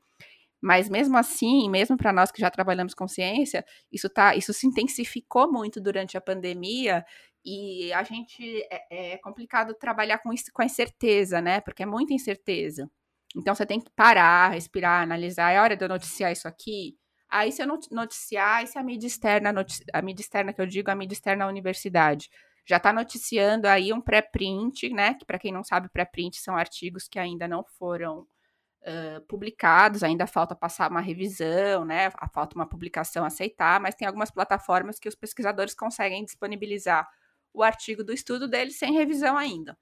Mas 0.63 0.89
mesmo 0.89 1.19
assim, 1.19 1.69
mesmo 1.69 1.97
para 1.97 2.13
nós 2.13 2.33
que 2.33 2.41
já 2.41 2.51
trabalhamos 2.51 2.95
com 2.95 3.07
ciência, 3.07 3.65
isso 3.93 4.09
tá, 4.09 4.35
isso 4.35 4.53
se 4.55 4.67
intensificou 4.67 5.53
muito 5.53 5.81
durante 5.81 6.17
a 6.17 6.21
pandemia 6.23 7.05
e 7.45 7.93
a 7.93 8.03
gente 8.03 8.63
é, 8.71 9.13
é 9.15 9.19
complicado 9.19 9.75
trabalhar 9.75 10.19
com 10.19 10.33
isso 10.33 10.47
com 10.55 10.63
a 10.63 10.65
incerteza, 10.65 11.41
né? 11.43 11.61
Porque 11.61 11.83
é 11.83 11.87
muita 11.87 12.15
incerteza. 12.15 12.91
Então 13.35 13.55
você 13.55 13.67
tem 13.67 13.81
que 13.81 13.91
parar, 13.97 14.51
respirar, 14.53 15.03
analisar. 15.03 15.53
É 15.53 15.61
hora 15.61 15.77
de 15.77 15.85
eu 15.85 15.89
noticiar 15.89 16.33
isso 16.33 16.47
aqui. 16.47 16.97
Aí 17.29 17.51
se 17.51 17.63
eu 17.63 17.67
noticiar, 17.91 18.63
e 18.63 18.67
se 18.67 18.79
a 18.79 18.83
mídia 18.83 19.07
externa, 19.07 19.53
a 19.93 20.03
mídia 20.03 20.23
externa 20.23 20.53
que 20.53 20.61
eu 20.61 20.67
digo, 20.67 20.91
a 20.91 20.95
mídia 20.95 21.15
externa 21.15 21.45
da 21.45 21.51
universidade, 21.51 22.31
já 22.67 22.77
está 22.79 22.93
noticiando 22.93 23.67
aí 23.69 23.93
um 23.93 24.01
pré-print, 24.01 24.89
né? 24.91 25.15
Que 25.15 25.25
para 25.25 25.39
quem 25.39 25.53
não 25.53 25.65
sabe, 25.65 25.89
pré-print 25.89 26.41
são 26.41 26.57
artigos 26.57 27.09
que 27.09 27.19
ainda 27.19 27.47
não 27.49 27.65
foram 27.79 28.21
uh, 28.21 29.21
publicados, 29.29 30.03
ainda 30.03 30.27
falta 30.27 30.55
passar 30.55 30.91
uma 30.91 31.01
revisão, 31.01 31.85
né? 31.85 32.11
Falta 32.33 32.57
uma 32.57 32.69
publicação 32.69 33.25
aceitar, 33.25 33.81
mas 33.81 33.95
tem 33.95 34.07
algumas 34.07 34.31
plataformas 34.31 34.99
que 34.99 35.09
os 35.09 35.15
pesquisadores 35.15 35.75
conseguem 35.75 36.25
disponibilizar 36.25 37.09
o 37.53 37.63
artigo 37.63 38.03
do 38.03 38.13
estudo 38.13 38.49
deles 38.49 38.79
sem 38.79 38.93
revisão 38.93 39.37
ainda. 39.37 39.77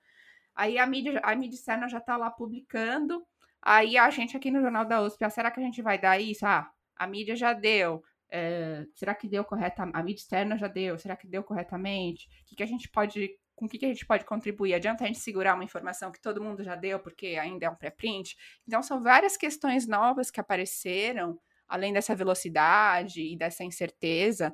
Aí 0.55 0.79
a 0.79 0.87
mídia, 0.87 1.21
a 1.25 1.35
mídia 1.35 1.57
externa 1.57 1.89
já 1.89 1.99
está 1.99 2.17
lá 2.17 2.31
publicando, 2.31 3.25
Aí 3.63 3.97
a 3.97 4.11
gente 4.11 4.37
aqui 4.37 4.51
no 4.51 4.61
Jornal 4.61 4.85
da 4.85 5.01
USP, 5.01 5.25
ah, 5.25 5.31
será 5.31 5.51
que 5.51 5.61
a 5.61 5.63
gente 5.63 5.81
vai 5.81 5.99
dar 5.99 6.21
isso? 6.21 6.45
Ah, 6.45 6.69
a 6.97 7.07
mídia 7.07 7.37
já 7.37 7.53
deu. 7.53 8.03
É, 8.29 8.87
será 8.95 9.15
que 9.15 9.29
deu 9.29 9.45
corretamente? 9.45 9.97
A 9.97 10.03
mídia 10.03 10.21
externa 10.21 10.59
já 10.59 10.67
deu. 10.67 10.99
Será 10.99 11.15
que 11.15 11.29
deu 11.29 11.45
corretamente? 11.45 12.27
O 12.43 12.47
que, 12.47 12.57
que 12.57 12.63
a 12.63 12.67
gente 12.67 12.89
pode. 12.89 13.31
Com 13.55 13.67
o 13.67 13.69
que, 13.69 13.79
que 13.79 13.85
a 13.85 13.89
gente 13.89 14.05
pode 14.05 14.25
contribuir? 14.25 14.75
Adianta 14.75 15.05
a 15.05 15.07
gente 15.07 15.21
segurar 15.21 15.55
uma 15.55 15.63
informação 15.63 16.11
que 16.11 16.21
todo 16.21 16.43
mundo 16.43 16.65
já 16.65 16.75
deu, 16.75 16.99
porque 16.99 17.39
ainda 17.41 17.67
é 17.67 17.71
um 17.71 17.77
pré-print? 17.77 18.37
Então, 18.67 18.83
são 18.83 19.01
várias 19.01 19.37
questões 19.37 19.87
novas 19.87 20.31
que 20.31 20.41
apareceram, 20.41 21.39
além 21.69 21.93
dessa 21.93 22.15
velocidade 22.17 23.21
e 23.23 23.37
dessa 23.37 23.63
incerteza, 23.63 24.53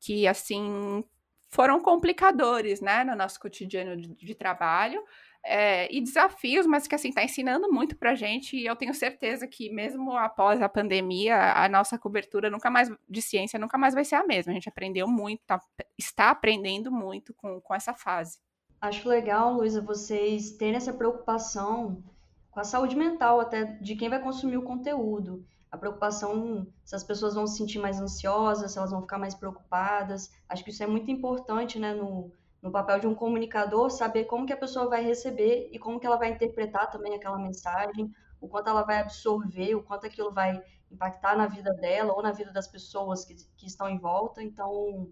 que, 0.00 0.26
assim, 0.26 1.04
foram 1.48 1.80
complicadores, 1.80 2.80
né, 2.80 3.04
no 3.04 3.14
nosso 3.14 3.38
cotidiano 3.38 4.00
de, 4.00 4.14
de 4.14 4.34
trabalho 4.34 5.02
é, 5.48 5.90
e 5.90 6.00
desafios, 6.00 6.66
mas 6.66 6.86
que 6.86 6.94
assim 6.94 7.08
está 7.08 7.24
ensinando 7.24 7.72
muito 7.72 7.96
para 7.96 8.14
gente 8.14 8.54
e 8.54 8.66
eu 8.66 8.76
tenho 8.76 8.92
certeza 8.92 9.48
que 9.48 9.70
mesmo 9.70 10.14
após 10.16 10.60
a 10.60 10.68
pandemia 10.68 11.54
a 11.54 11.66
nossa 11.70 11.98
cobertura 11.98 12.50
nunca 12.50 12.68
mais 12.68 12.90
de 13.08 13.22
ciência 13.22 13.58
nunca 13.58 13.78
mais 13.78 13.94
vai 13.94 14.04
ser 14.04 14.16
a 14.16 14.26
mesma. 14.26 14.52
A 14.52 14.54
gente 14.54 14.68
aprendeu 14.68 15.08
muito, 15.08 15.40
tá, 15.46 15.58
está 15.98 16.30
aprendendo 16.30 16.92
muito 16.92 17.32
com, 17.34 17.60
com 17.62 17.74
essa 17.74 17.94
fase. 17.94 18.38
Acho 18.78 19.08
legal, 19.08 19.54
Luísa, 19.54 19.80
vocês 19.80 20.52
terem 20.52 20.76
essa 20.76 20.92
preocupação 20.92 22.04
com 22.50 22.60
a 22.60 22.64
saúde 22.64 22.94
mental 22.94 23.40
até 23.40 23.64
de 23.64 23.96
quem 23.96 24.10
vai 24.10 24.20
consumir 24.20 24.58
o 24.58 24.62
conteúdo. 24.62 25.44
A 25.70 25.78
preocupação 25.78 26.66
se 26.84 26.94
as 26.94 27.02
pessoas 27.02 27.34
vão 27.34 27.46
se 27.46 27.56
sentir 27.56 27.78
mais 27.78 28.00
ansiosas, 28.00 28.70
se 28.70 28.78
elas 28.78 28.90
vão 28.90 29.00
ficar 29.00 29.18
mais 29.18 29.34
preocupadas. 29.34 30.30
Acho 30.48 30.62
que 30.62 30.70
isso 30.70 30.82
é 30.82 30.86
muito 30.86 31.10
importante, 31.10 31.78
né, 31.78 31.94
no, 31.94 32.30
no 32.62 32.70
papel 32.70 32.98
de 33.00 33.06
um 33.06 33.14
comunicador, 33.14 33.90
saber 33.90 34.24
como 34.24 34.46
que 34.46 34.52
a 34.52 34.56
pessoa 34.56 34.88
vai 34.88 35.02
receber 35.02 35.68
e 35.72 35.78
como 35.78 36.00
que 36.00 36.06
ela 36.06 36.16
vai 36.16 36.30
interpretar 36.30 36.90
também 36.90 37.14
aquela 37.14 37.38
mensagem, 37.38 38.12
o 38.40 38.48
quanto 38.48 38.68
ela 38.68 38.82
vai 38.82 38.98
absorver, 38.98 39.74
o 39.74 39.82
quanto 39.82 40.06
aquilo 40.06 40.32
vai 40.32 40.62
impactar 40.90 41.36
na 41.36 41.46
vida 41.46 41.72
dela 41.74 42.12
ou 42.12 42.22
na 42.22 42.32
vida 42.32 42.52
das 42.52 42.66
pessoas 42.66 43.24
que, 43.24 43.34
que 43.56 43.66
estão 43.66 43.88
em 43.88 43.98
volta. 43.98 44.42
Então, 44.42 45.08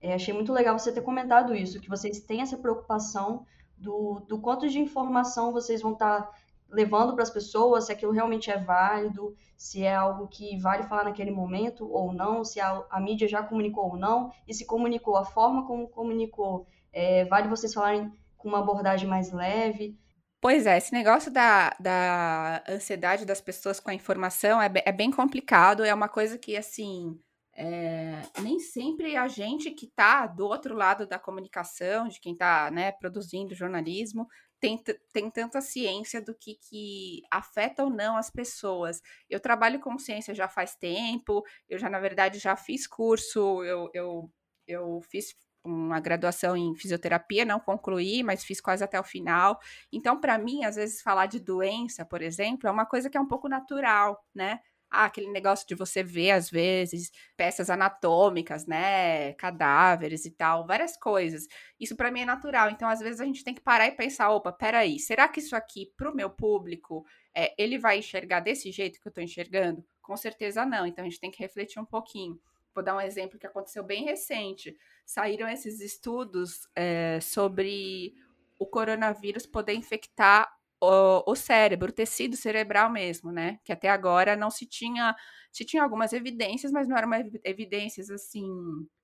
é, 0.00 0.14
achei 0.14 0.34
muito 0.34 0.52
legal 0.52 0.78
você 0.78 0.92
ter 0.92 1.02
comentado 1.02 1.54
isso, 1.54 1.80
que 1.80 1.88
vocês 1.88 2.20
têm 2.20 2.42
essa 2.42 2.56
preocupação 2.56 3.46
do, 3.76 4.20
do 4.28 4.38
quanto 4.38 4.68
de 4.68 4.78
informação 4.78 5.52
vocês 5.52 5.80
vão 5.80 5.92
estar 5.92 6.22
tá 6.22 6.34
levando 6.68 7.14
para 7.14 7.22
as 7.22 7.30
pessoas, 7.30 7.86
se 7.86 7.92
aquilo 7.92 8.12
realmente 8.12 8.50
é 8.50 8.58
válido, 8.58 9.34
se 9.56 9.82
é 9.82 9.94
algo 9.94 10.28
que 10.28 10.56
vale 10.58 10.84
falar 10.84 11.04
naquele 11.04 11.30
momento 11.30 11.90
ou 11.90 12.12
não, 12.12 12.44
se 12.44 12.60
a, 12.60 12.84
a 12.90 13.00
mídia 13.00 13.26
já 13.26 13.42
comunicou 13.42 13.90
ou 13.90 13.96
não, 13.96 14.32
e 14.46 14.54
se 14.54 14.64
comunicou, 14.64 15.16
a 15.16 15.24
forma 15.24 15.66
como 15.66 15.88
comunicou 15.88 16.66
é, 16.92 17.24
vale 17.26 17.48
vocês 17.48 17.72
falarem 17.72 18.12
com 18.36 18.48
uma 18.48 18.60
abordagem 18.60 19.08
mais 19.08 19.32
leve. 19.32 19.98
Pois 20.40 20.66
é, 20.66 20.78
esse 20.78 20.92
negócio 20.92 21.30
da, 21.30 21.76
da 21.78 22.64
ansiedade 22.66 23.26
das 23.26 23.40
pessoas 23.40 23.78
com 23.78 23.90
a 23.90 23.94
informação 23.94 24.60
é, 24.60 24.70
é 24.86 24.92
bem 24.92 25.10
complicado, 25.10 25.84
é 25.84 25.92
uma 25.92 26.08
coisa 26.08 26.38
que, 26.38 26.56
assim, 26.56 27.18
é, 27.54 28.22
nem 28.40 28.58
sempre 28.58 29.16
a 29.16 29.28
gente 29.28 29.70
que 29.70 29.84
está 29.84 30.26
do 30.26 30.46
outro 30.46 30.74
lado 30.74 31.06
da 31.06 31.18
comunicação, 31.18 32.08
de 32.08 32.18
quem 32.18 32.32
está 32.32 32.70
né, 32.70 32.90
produzindo 32.92 33.54
jornalismo, 33.54 34.26
tem, 34.58 34.82
tem 35.12 35.30
tanta 35.30 35.60
ciência 35.60 36.22
do 36.22 36.34
que, 36.34 36.54
que 36.54 37.22
afeta 37.30 37.84
ou 37.84 37.90
não 37.90 38.16
as 38.16 38.30
pessoas. 38.30 39.02
Eu 39.28 39.40
trabalho 39.40 39.78
com 39.78 39.98
ciência 39.98 40.34
já 40.34 40.48
faz 40.48 40.74
tempo, 40.74 41.42
eu 41.68 41.78
já, 41.78 41.90
na 41.90 42.00
verdade, 42.00 42.38
já 42.38 42.56
fiz 42.56 42.86
curso, 42.86 43.62
eu, 43.62 43.90
eu, 43.92 44.30
eu 44.66 45.00
fiz 45.10 45.34
uma 45.64 46.00
graduação 46.00 46.56
em 46.56 46.74
fisioterapia, 46.74 47.44
não 47.44 47.60
concluí, 47.60 48.22
mas 48.22 48.44
fiz 48.44 48.60
quase 48.60 48.82
até 48.84 48.98
o 48.98 49.04
final. 49.04 49.60
Então, 49.92 50.18
para 50.20 50.38
mim, 50.38 50.64
às 50.64 50.76
vezes, 50.76 51.02
falar 51.02 51.26
de 51.26 51.38
doença, 51.40 52.04
por 52.04 52.22
exemplo, 52.22 52.68
é 52.68 52.70
uma 52.72 52.86
coisa 52.86 53.10
que 53.10 53.16
é 53.16 53.20
um 53.20 53.28
pouco 53.28 53.48
natural, 53.48 54.24
né? 54.34 54.60
Ah, 54.92 55.04
aquele 55.04 55.30
negócio 55.30 55.66
de 55.68 55.74
você 55.76 56.02
ver, 56.02 56.32
às 56.32 56.50
vezes, 56.50 57.12
peças 57.36 57.70
anatômicas, 57.70 58.66
né? 58.66 59.34
Cadáveres 59.34 60.24
e 60.24 60.32
tal, 60.32 60.66
várias 60.66 60.96
coisas. 60.96 61.46
Isso 61.78 61.94
para 61.94 62.10
mim 62.10 62.22
é 62.22 62.24
natural. 62.24 62.70
Então, 62.70 62.88
às 62.88 62.98
vezes, 62.98 63.20
a 63.20 63.24
gente 63.24 63.44
tem 63.44 63.54
que 63.54 63.60
parar 63.60 63.86
e 63.86 63.92
pensar: 63.92 64.30
opa, 64.30 64.52
peraí, 64.52 64.98
será 64.98 65.28
que 65.28 65.38
isso 65.40 65.54
aqui, 65.54 65.92
pro 65.96 66.14
meu 66.14 66.28
público, 66.30 67.06
é, 67.34 67.54
ele 67.62 67.78
vai 67.78 67.98
enxergar 67.98 68.40
desse 68.40 68.72
jeito 68.72 69.00
que 69.00 69.06
eu 69.06 69.12
tô 69.12 69.20
enxergando? 69.20 69.84
Com 70.02 70.16
certeza 70.16 70.66
não. 70.66 70.84
Então, 70.86 71.04
a 71.04 71.08
gente 71.08 71.20
tem 71.20 71.30
que 71.30 71.38
refletir 71.40 71.78
um 71.78 71.84
pouquinho. 71.84 72.40
Vou 72.74 72.84
dar 72.84 72.96
um 72.96 73.00
exemplo 73.00 73.38
que 73.38 73.46
aconteceu 73.46 73.82
bem 73.84 74.04
recente. 74.04 74.76
Saíram 75.12 75.48
esses 75.48 75.80
estudos 75.80 76.68
é, 76.76 77.18
sobre 77.20 78.14
o 78.60 78.64
coronavírus 78.64 79.44
poder 79.44 79.74
infectar 79.74 80.48
o, 80.80 81.32
o, 81.32 81.34
cérebro, 81.34 81.88
o 81.88 81.92
tecido 81.92 82.36
cerebral 82.36 82.88
mesmo, 82.88 83.32
né? 83.32 83.58
Que 83.64 83.72
até 83.72 83.88
agora 83.88 84.36
não 84.36 84.52
se 84.52 84.66
tinha, 84.66 85.16
se 85.50 85.64
tinha 85.64 85.82
algumas 85.82 86.12
evidências, 86.12 86.70
mas 86.70 86.86
não 86.86 86.96
eram 86.96 87.10
evidências 87.42 88.08
assim 88.08 88.46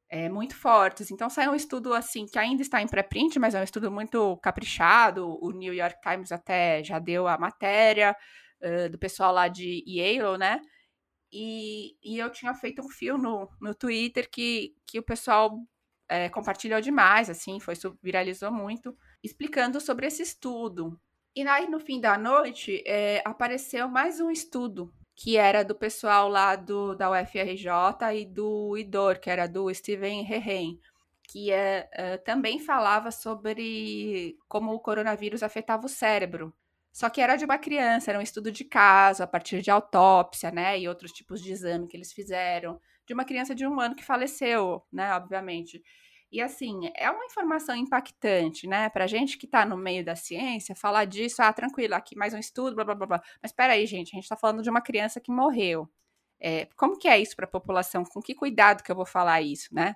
é, 0.09 0.29
muito 0.29 0.55
fortes. 0.55 1.11
Então 1.11 1.29
saiu 1.29 1.51
um 1.51 1.57
estudo 1.57 1.93
assim 1.93 2.25
que 2.25 2.39
ainda 2.39 2.63
está 2.63 2.81
em 2.81 2.87
pré-print, 2.87 3.41
mas 3.41 3.57
é 3.57 3.61
um 3.61 3.65
estudo 3.65 3.91
muito 3.91 4.37
caprichado. 4.37 5.37
O 5.43 5.51
New 5.51 5.75
York 5.75 6.01
Times 6.01 6.31
até 6.31 6.85
já 6.85 7.01
deu 7.01 7.27
a 7.27 7.37
matéria 7.37 8.17
uh, 8.63 8.89
do 8.89 8.97
pessoal 8.97 9.33
lá 9.35 9.49
de 9.49 9.83
Yale, 9.85 10.39
né? 10.39 10.61
E, 11.33 11.97
e 12.01 12.17
eu 12.17 12.31
tinha 12.31 12.55
feito 12.55 12.81
um 12.81 12.89
fio 12.89 13.19
no, 13.19 13.51
no 13.61 13.75
Twitter 13.75 14.31
que, 14.31 14.73
que 14.87 15.01
o 15.01 15.03
pessoal 15.03 15.59
é, 16.09 16.29
compartilhou 16.29 16.81
demais, 16.81 17.29
assim, 17.31 17.59
foi 17.61 17.75
viralizou 18.03 18.53
muito, 18.53 18.97
explicando 19.23 19.81
sobre 19.81 20.07
esse 20.07 20.23
estudo. 20.23 20.99
E 21.35 21.47
aí, 21.47 21.69
no 21.69 21.79
fim 21.79 22.01
da 22.01 22.17
noite, 22.17 22.83
é, 22.87 23.23
apareceu 23.25 23.89
mais 23.89 24.21
um 24.21 24.31
estudo 24.31 24.93
que 25.15 25.37
era 25.39 25.65
do 25.65 25.75
pessoal 25.75 26.29
lá 26.29 26.55
do, 26.57 26.95
da 26.95 27.11
UFRJ 27.11 27.71
e 28.15 28.27
do 28.27 28.77
IDOR, 28.77 29.19
que 29.19 29.31
era 29.31 29.47
do 29.47 29.73
Steven 29.73 30.23
Rehen, 30.23 30.79
que 31.23 31.51
é, 31.51 31.89
é, 31.93 32.19
também 32.19 32.59
falava 32.59 33.11
sobre 33.11 34.37
como 34.47 34.73
o 34.73 34.81
coronavírus 34.81 35.43
afetava 35.43 35.87
o 35.87 35.89
cérebro. 35.89 36.55
Só 36.93 37.11
que 37.11 37.21
era 37.21 37.37
de 37.37 37.45
uma 37.45 37.59
criança, 37.59 38.11
era 38.11 38.19
um 38.19 38.23
estudo 38.23 38.51
de 38.53 38.65
caso, 38.65 39.23
a 39.23 39.27
partir 39.27 39.61
de 39.61 39.71
autópsia, 39.71 40.51
né, 40.51 40.79
e 40.79 40.89
outros 40.89 41.13
tipos 41.13 41.43
de 41.43 41.53
exame 41.53 41.87
que 41.89 41.97
eles 41.97 42.13
fizeram, 42.13 42.81
de 43.07 43.15
uma 43.15 43.25
criança 43.25 43.55
de 43.55 43.67
um 43.67 43.81
ano 43.81 43.95
que 43.95 44.05
faleceu, 44.05 44.83
né, 44.93 45.15
obviamente. 45.15 45.83
E 46.31 46.41
assim, 46.41 46.91
é 46.97 47.11
uma 47.11 47.25
informação 47.25 47.77
impactante, 47.77 48.67
né? 48.67 48.89
Pra 48.91 49.07
gente 49.07 49.39
que 49.39 49.47
tá 49.47 49.65
no 49.65 49.77
meio 49.77 50.05
da 50.05 50.17
ciência, 50.17 50.75
falar 50.75 51.05
disso, 51.05 51.41
ah, 51.41 51.53
tranquilo, 51.53 51.95
aqui 51.95 52.17
mais 52.17 52.35
um 52.35 52.39
estudo, 52.39 52.75
blá 52.75 52.85
blá 52.85 52.95
blá 52.95 53.07
blá. 53.07 53.23
Mas 53.41 53.53
peraí, 53.53 53.87
gente, 53.87 54.11
a 54.13 54.17
gente 54.17 54.29
tá 54.29 54.37
falando 54.37 54.63
de 54.63 54.69
uma 54.69 54.81
criança 54.81 55.21
que 55.21 55.31
morreu. 55.31 55.89
É, 56.41 56.67
como 56.77 56.99
que 56.99 57.09
é 57.09 57.19
isso 57.19 57.37
para 57.37 57.47
a 57.47 57.49
população? 57.49 58.05
Com 58.05 58.21
que 58.21 58.35
cuidado 58.35 58.83
que 58.83 58.91
eu 58.93 58.97
vou 58.97 59.07
falar 59.07 59.41
isso, 59.43 59.69
né? 59.75 59.95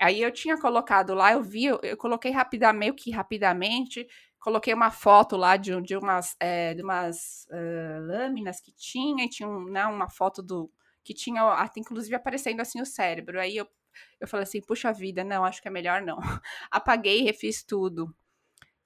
Aí 0.00 0.22
eu 0.22 0.32
tinha 0.32 0.58
colocado 0.58 1.14
lá, 1.14 1.32
eu 1.32 1.42
vi, 1.42 1.66
eu, 1.66 1.80
eu 1.82 1.96
coloquei 1.96 2.30
rapidamente, 2.32 2.78
meio 2.80 2.94
que 2.94 3.10
rapidamente, 3.10 4.06
coloquei 4.40 4.74
uma 4.74 4.90
foto 4.90 5.36
lá 5.36 5.56
de, 5.56 5.80
de 5.82 5.96
umas, 5.96 6.36
é, 6.40 6.74
de 6.74 6.82
umas 6.82 7.46
uh, 7.50 8.06
lâminas 8.06 8.60
que 8.60 8.72
tinha, 8.72 9.24
e 9.24 9.28
tinha 9.28 9.48
um, 9.48 9.66
né, 9.70 9.86
uma 9.86 10.08
foto 10.10 10.42
do 10.42 10.70
que 11.04 11.14
tinha, 11.14 11.42
até 11.52 11.80
inclusive 11.80 12.14
aparecendo 12.14 12.60
assim 12.60 12.80
o 12.80 12.86
cérebro. 12.86 13.40
Aí 13.40 13.56
eu 13.56 13.68
eu 14.20 14.28
falei 14.28 14.44
assim, 14.44 14.60
puxa 14.60 14.92
vida, 14.92 15.22
não, 15.24 15.44
acho 15.44 15.62
que 15.62 15.68
é 15.68 15.70
melhor 15.70 16.02
não. 16.02 16.18
Apaguei 16.70 17.22
refiz 17.22 17.62
tudo. 17.62 18.14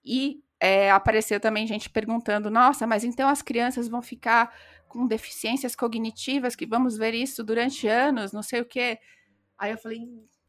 E 0.04 0.42
é, 0.60 0.90
apareceu 0.90 1.40
também 1.40 1.66
gente 1.66 1.88
perguntando, 1.88 2.50
nossa, 2.50 2.86
mas 2.86 3.04
então 3.04 3.28
as 3.28 3.42
crianças 3.42 3.88
vão 3.88 4.02
ficar 4.02 4.54
com 4.88 5.06
deficiências 5.06 5.76
cognitivas, 5.76 6.56
que 6.56 6.66
vamos 6.66 6.96
ver 6.96 7.14
isso 7.14 7.44
durante 7.44 7.86
anos, 7.86 8.32
não 8.32 8.42
sei 8.42 8.60
o 8.60 8.64
quê. 8.64 8.98
Aí 9.56 9.70
eu 9.70 9.78
falei, 9.78 10.00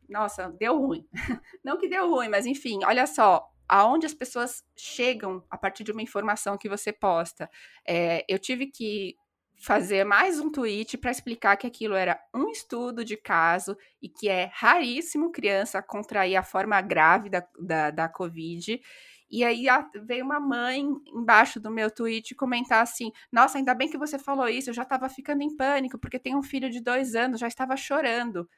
nossa, 0.07 0.49
deu 0.49 0.79
ruim. 0.79 1.05
não 1.63 1.77
que 1.77 1.87
deu 1.87 2.09
ruim, 2.09 2.29
mas 2.29 2.45
enfim, 2.45 2.79
olha 2.83 3.05
só, 3.05 3.51
aonde 3.67 4.05
as 4.05 4.13
pessoas 4.13 4.63
chegam 4.75 5.43
a 5.49 5.57
partir 5.57 5.83
de 5.83 5.91
uma 5.91 6.01
informação 6.01 6.57
que 6.57 6.69
você 6.69 6.91
posta. 6.91 7.49
É, 7.87 8.25
eu 8.27 8.39
tive 8.39 8.67
que 8.67 9.15
fazer 9.59 10.05
mais 10.05 10.39
um 10.39 10.49
tweet 10.49 10.97
para 10.97 11.11
explicar 11.11 11.57
que 11.57 11.67
aquilo 11.67 11.93
era 11.93 12.19
um 12.33 12.49
estudo 12.49 13.03
de 13.03 13.17
caso 13.17 13.77
e 14.01 14.07
que 14.07 14.29
é 14.29 14.49
raríssimo 14.53 15.31
criança 15.31 15.81
contrair 15.81 16.37
a 16.37 16.43
forma 16.43 16.79
grave 16.81 17.29
da, 17.29 17.45
da, 17.59 17.91
da 17.91 18.09
Covid. 18.09 18.81
E 19.29 19.43
aí 19.43 19.67
veio 20.05 20.25
uma 20.25 20.39
mãe 20.39 20.83
embaixo 21.13 21.59
do 21.59 21.69
meu 21.69 21.91
tweet 21.91 22.33
comentar 22.33 22.81
assim: 22.81 23.11
Nossa, 23.31 23.57
ainda 23.57 23.75
bem 23.75 23.89
que 23.89 23.97
você 23.97 24.17
falou 24.17 24.47
isso, 24.47 24.69
eu 24.69 24.73
já 24.73 24.83
estava 24.83 25.07
ficando 25.09 25.43
em 25.43 25.55
pânico, 25.55 25.99
porque 25.99 26.17
tem 26.17 26.35
um 26.35 26.41
filho 26.41 26.69
de 26.69 26.81
dois 26.81 27.13
anos, 27.13 27.39
já 27.39 27.47
estava 27.47 27.75
chorando 27.75 28.49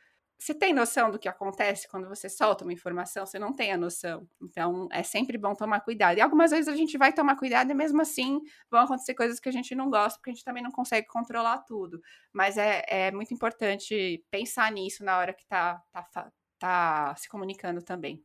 você 0.41 0.55
tem 0.55 0.74
noção 0.74 1.12
do 1.12 1.19
que 1.19 1.29
acontece 1.29 1.88
quando 1.88 2.10
você 2.10 2.27
solta 2.27 2.63
uma 2.63 2.74
informação? 2.74 3.27
Você 3.27 3.38
não 3.38 3.53
tem 3.53 3.71
a 3.71 3.77
noção. 3.77 4.27
Então, 4.41 4.88
é 4.91 5.03
sempre 5.03 5.38
bom 5.38 5.53
tomar 5.53 5.81
cuidado. 5.81 6.17
E 6.17 6.21
algumas 6.21 6.50
vezes 6.50 6.67
a 6.67 6.75
gente 6.75 6.98
vai 6.98 7.13
tomar 7.13 7.36
cuidado 7.36 7.69
e 7.69 7.75
mesmo 7.75 8.01
assim 8.01 8.41
vão 8.67 8.81
acontecer 8.81 9.13
coisas 9.13 9.39
que 9.39 9.48
a 9.48 9.51
gente 9.51 9.75
não 9.75 9.91
gosta, 9.91 10.17
porque 10.17 10.31
a 10.31 10.33
gente 10.33 10.43
também 10.43 10.63
não 10.63 10.71
consegue 10.71 11.05
controlar 11.05 11.60
tudo. 11.60 12.01
Mas 12.33 12.57
é, 12.57 12.83
é 12.88 13.12
muito 13.12 13.31
importante 13.31 14.25
pensar 14.31 14.71
nisso 14.71 15.05
na 15.05 15.19
hora 15.19 15.31
que 15.31 15.43
está 15.43 15.79
tá, 15.91 16.31
tá 16.57 17.15
se 17.15 17.29
comunicando 17.29 17.83
também. 17.83 18.19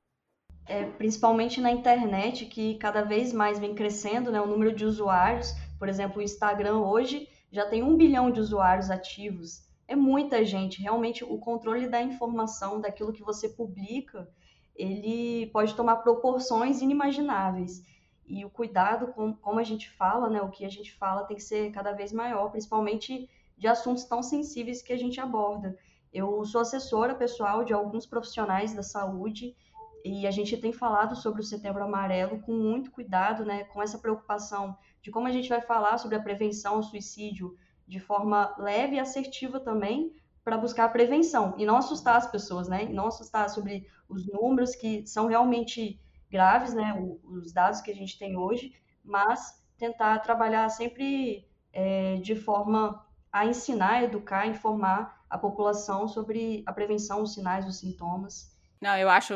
É, 0.65 0.85
principalmente 0.85 1.61
na 1.61 1.71
internet, 1.71 2.47
que 2.47 2.79
cada 2.79 3.03
vez 3.03 3.31
mais 3.31 3.59
vem 3.59 3.75
crescendo 3.75 4.33
né, 4.33 4.41
o 4.41 4.47
número 4.47 4.75
de 4.75 4.87
usuários. 4.87 5.53
Por 5.79 5.87
exemplo, 5.87 6.21
o 6.21 6.25
Instagram 6.25 6.79
hoje 6.79 7.29
já 7.53 7.67
tem 7.67 7.83
um 7.83 7.95
bilhão 7.95 8.31
de 8.31 8.41
usuários 8.41 8.91
ativos 8.91 9.66
é 9.89 9.95
muita 9.95 10.45
gente. 10.45 10.83
Realmente, 10.83 11.25
o 11.25 11.39
controle 11.39 11.89
da 11.89 12.03
informação, 12.03 12.81
daquilo 12.81 13.13
que 13.13 13.23
você 13.23 13.49
publica, 13.49 14.29
ele 14.75 15.47
pode 15.53 15.75
tomar 15.75 15.97
proporções 15.97 16.83
inimagináveis. 16.83 17.83
E 18.27 18.45
o 18.45 18.51
cuidado 18.51 19.13
com 19.13 19.33
como 19.33 19.61
a 19.61 19.65
gente 19.65 19.89
fala, 19.91 20.29
né, 20.29 20.43
o 20.43 20.51
que 20.51 20.65
a 20.65 20.69
gente 20.69 20.93
fala 20.93 21.25
tem 21.25 21.37
que 21.37 21.43
ser 21.43 21.71
cada 21.71 21.93
vez 21.93 22.13
maior, 22.13 22.51
principalmente 22.51 23.29
de 23.57 23.67
assuntos 23.69 24.05
tão 24.05 24.23
sensíveis 24.23 24.83
que 24.83 24.93
a 24.93 24.99
gente 24.99 25.21
aborda. 25.21 25.79
Eu 26.13 26.45
sou 26.45 26.61
assessora 26.61 27.15
pessoal 27.15 27.65
de 27.65 27.73
alguns 27.73 28.05
profissionais 28.05 28.75
da 28.75 28.83
saúde 28.83 29.55
e 30.05 30.27
a 30.27 30.31
gente 30.31 30.57
tem 30.57 30.73
falado 30.73 31.15
sobre 31.17 31.41
o 31.41 31.45
Setembro 31.45 31.83
Amarelo 31.83 32.41
com 32.41 32.53
muito 32.53 32.91
cuidado, 32.91 33.45
né, 33.45 33.65
com 33.65 33.83
essa 33.83 33.99
preocupação 33.99 34.77
de 35.01 35.11
como 35.11 35.29
a 35.29 35.33
gente 35.33 35.49
vai 35.49 35.61
falar 35.61 35.99
sobre 35.99 36.17
a 36.17 36.23
prevenção 36.23 36.77
ao 36.77 36.83
suicídio 36.83 37.57
de 37.87 38.01
forma 38.01 38.55
leve 38.59 38.97
e 38.97 38.99
assertiva 38.99 39.61
também 39.61 40.13
para 40.45 40.57
buscar 40.57 40.85
a 40.85 40.89
prevenção 40.89 41.55
e 41.59 41.67
não 41.67 41.77
assustar 41.77 42.17
as 42.17 42.31
pessoas, 42.31 42.69
né? 42.69 42.85
E 42.85 42.93
não 42.93 43.09
assustar 43.09 43.49
sobre 43.51 43.89
os 44.09 44.27
números 44.27 44.75
que 44.77 45.07
são 45.07 45.27
realmente 45.27 46.01
graves, 46.31 46.73
né? 46.73 46.95
Os 47.25 47.53
dados 47.53 47.81
que 47.81 47.91
a 47.91 47.95
gente 47.95 48.19
tem 48.19 48.37
hoje, 48.37 48.73
mas 49.05 49.63
tentar 49.77 50.19
trabalhar 50.21 50.69
sempre 50.69 51.47
é, 51.73 52.17
de 52.17 52.35
forma 52.35 53.05
a 53.33 53.45
ensinar, 53.45 54.03
educar, 54.03 54.47
informar 54.47 55.25
a 55.29 55.37
população 55.37 56.09
sobre 56.09 56.63
a 56.65 56.73
prevenção, 56.73 57.23
os 57.23 57.35
sinais, 57.35 57.67
os 57.67 57.79
sintomas. 57.79 58.57
Não, 58.81 58.97
eu 58.97 59.09
acho 59.09 59.35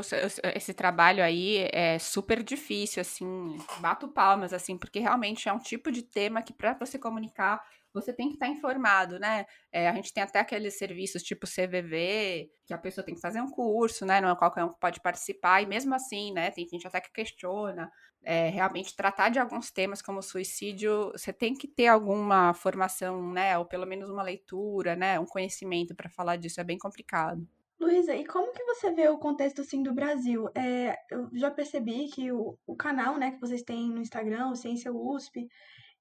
esse 0.55 0.75
trabalho 0.75 1.25
aí 1.25 1.69
é 1.73 1.99
super 1.99 2.43
difícil, 2.43 3.01
assim, 3.01 3.59
bato 3.79 4.07
palmas, 4.07 4.53
assim, 4.53 4.77
porque 4.77 5.01
realmente 5.01 5.49
é 5.49 5.53
um 5.53 5.59
tipo 5.59 5.91
de 5.91 6.03
tema 6.03 6.43
que 6.43 6.53
para 6.53 6.75
você 6.75 6.99
comunicar 6.99 7.63
você 7.93 8.13
tem 8.13 8.29
que 8.29 8.35
estar 8.35 8.47
tá 8.47 8.53
informado, 8.53 9.19
né? 9.19 9.45
É, 9.73 9.89
a 9.89 9.95
gente 9.95 10.13
tem 10.13 10.23
até 10.23 10.39
aqueles 10.39 10.79
serviços 10.79 11.23
tipo 11.23 11.47
CVV, 11.47 12.51
que 12.67 12.75
a 12.75 12.79
pessoa 12.79 13.05
tem 13.05 13.15
que 13.15 13.21
fazer 13.21 13.41
um 13.41 13.51
curso, 13.51 14.07
né? 14.07 14.21
Não 14.21 14.31
é 14.31 14.37
qualquer 14.37 14.65
um 14.65 14.73
que 14.73 14.81
pode 14.81 15.01
participar, 15.01 15.63
e 15.63 15.67
mesmo 15.67 15.95
assim, 15.95 16.33
né? 16.33 16.51
Tem 16.51 16.67
gente 16.69 16.87
até 16.87 17.01
que 17.01 17.13
questiona. 17.13 17.91
É, 18.23 18.49
realmente, 18.49 18.95
tratar 18.95 19.31
de 19.31 19.39
alguns 19.39 19.71
temas 19.71 20.03
como 20.03 20.23
suicídio, 20.23 21.11
você 21.13 21.33
tem 21.33 21.55
que 21.55 21.67
ter 21.67 21.87
alguma 21.87 22.53
formação, 22.53 23.33
né? 23.33 23.57
Ou 23.59 23.65
pelo 23.65 23.87
menos 23.87 24.11
uma 24.11 24.23
leitura, 24.23 24.95
né? 24.95 25.19
Um 25.19 25.27
conhecimento 25.27 25.95
para 25.95 26.11
falar 26.11 26.37
disso, 26.37 26.61
é 26.61 26.65
bem 26.65 26.79
complicado. 26.79 27.47
Luísa, 27.81 28.15
e 28.15 28.27
como 28.27 28.53
que 28.53 28.63
você 28.65 28.93
vê 28.93 29.09
o 29.09 29.17
contexto 29.17 29.63
assim 29.63 29.83
do 29.83 29.95
Brasil? 29.95 30.51
É, 30.55 30.99
eu 31.11 31.31
já 31.33 31.51
percebi 31.51 32.09
que 32.09 32.31
o, 32.31 32.59
o 32.67 32.77
canal, 32.77 33.17
né, 33.17 33.31
que 33.31 33.41
vocês 33.41 33.63
têm 33.63 33.89
no 33.89 34.03
Instagram, 34.03 34.51
o 34.51 34.55
Ciência 34.55 34.93
USP, 34.93 35.49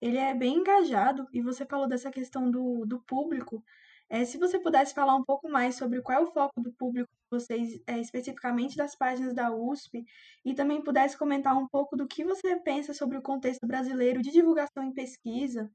ele 0.02 0.18
é 0.18 0.34
bem 0.34 0.58
engajado 0.58 1.28
e 1.34 1.42
você 1.42 1.66
falou 1.66 1.88
dessa 1.88 2.12
questão 2.12 2.50
do, 2.50 2.86
do 2.86 3.00
público. 3.02 3.64
É, 4.10 4.26
se 4.26 4.38
você 4.40 4.60
pudesse 4.60 4.94
falar 4.94 5.16
um 5.16 5.24
pouco 5.24 5.48
mais 5.48 5.76
sobre 5.76 6.02
qual 6.02 6.20
é 6.20 6.22
o 6.22 6.32
foco 6.32 6.60
do 6.62 6.74
público 6.74 7.08
de 7.12 7.38
vocês, 7.38 7.80
é, 7.86 8.00
especificamente 8.00 8.76
das 8.76 8.96
páginas 8.96 9.36
da 9.36 9.54
USP, 9.54 10.04
e 10.44 10.56
também 10.56 10.84
pudesse 10.84 11.16
comentar 11.16 11.56
um 11.56 11.68
pouco 11.68 11.96
do 11.96 12.08
que 12.08 12.24
você 12.24 12.56
pensa 12.62 12.92
sobre 12.94 13.18
o 13.18 13.22
contexto 13.22 13.68
brasileiro 13.68 14.22
de 14.22 14.32
divulgação 14.32 14.84
em 14.84 14.94
pesquisa. 14.94 15.72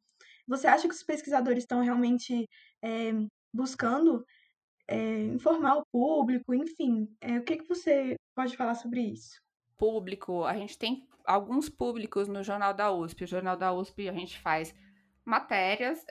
Você 0.49 0.67
acha 0.67 0.89
que 0.89 0.95
os 0.95 1.03
pesquisadores 1.03 1.63
estão 1.63 1.81
realmente 1.81 2.49
é, 2.83 3.13
buscando 3.53 4.25
é, 4.89 5.23
informar 5.27 5.77
o 5.77 5.87
público? 5.93 6.53
Enfim, 6.53 7.09
é, 7.21 7.39
o 7.39 7.45
que, 7.45 7.59
que 7.59 7.69
você 7.69 8.17
pode 8.35 8.57
falar 8.57 8.75
sobre 8.75 9.01
isso? 9.01 9.41
Público, 9.77 10.45
a 10.45 10.55
gente 10.55 10.77
tem 10.77 11.07
alguns 11.25 11.69
públicos 11.69 12.29
no 12.29 12.43
Jornal 12.43 12.75
da 12.75 12.93
USP. 12.93 13.25
O 13.25 13.27
Jornal 13.27 13.57
da 13.57 13.73
USP 13.73 14.09
a 14.09 14.13
gente 14.13 14.39
faz 14.39 14.75
matérias 15.25 16.05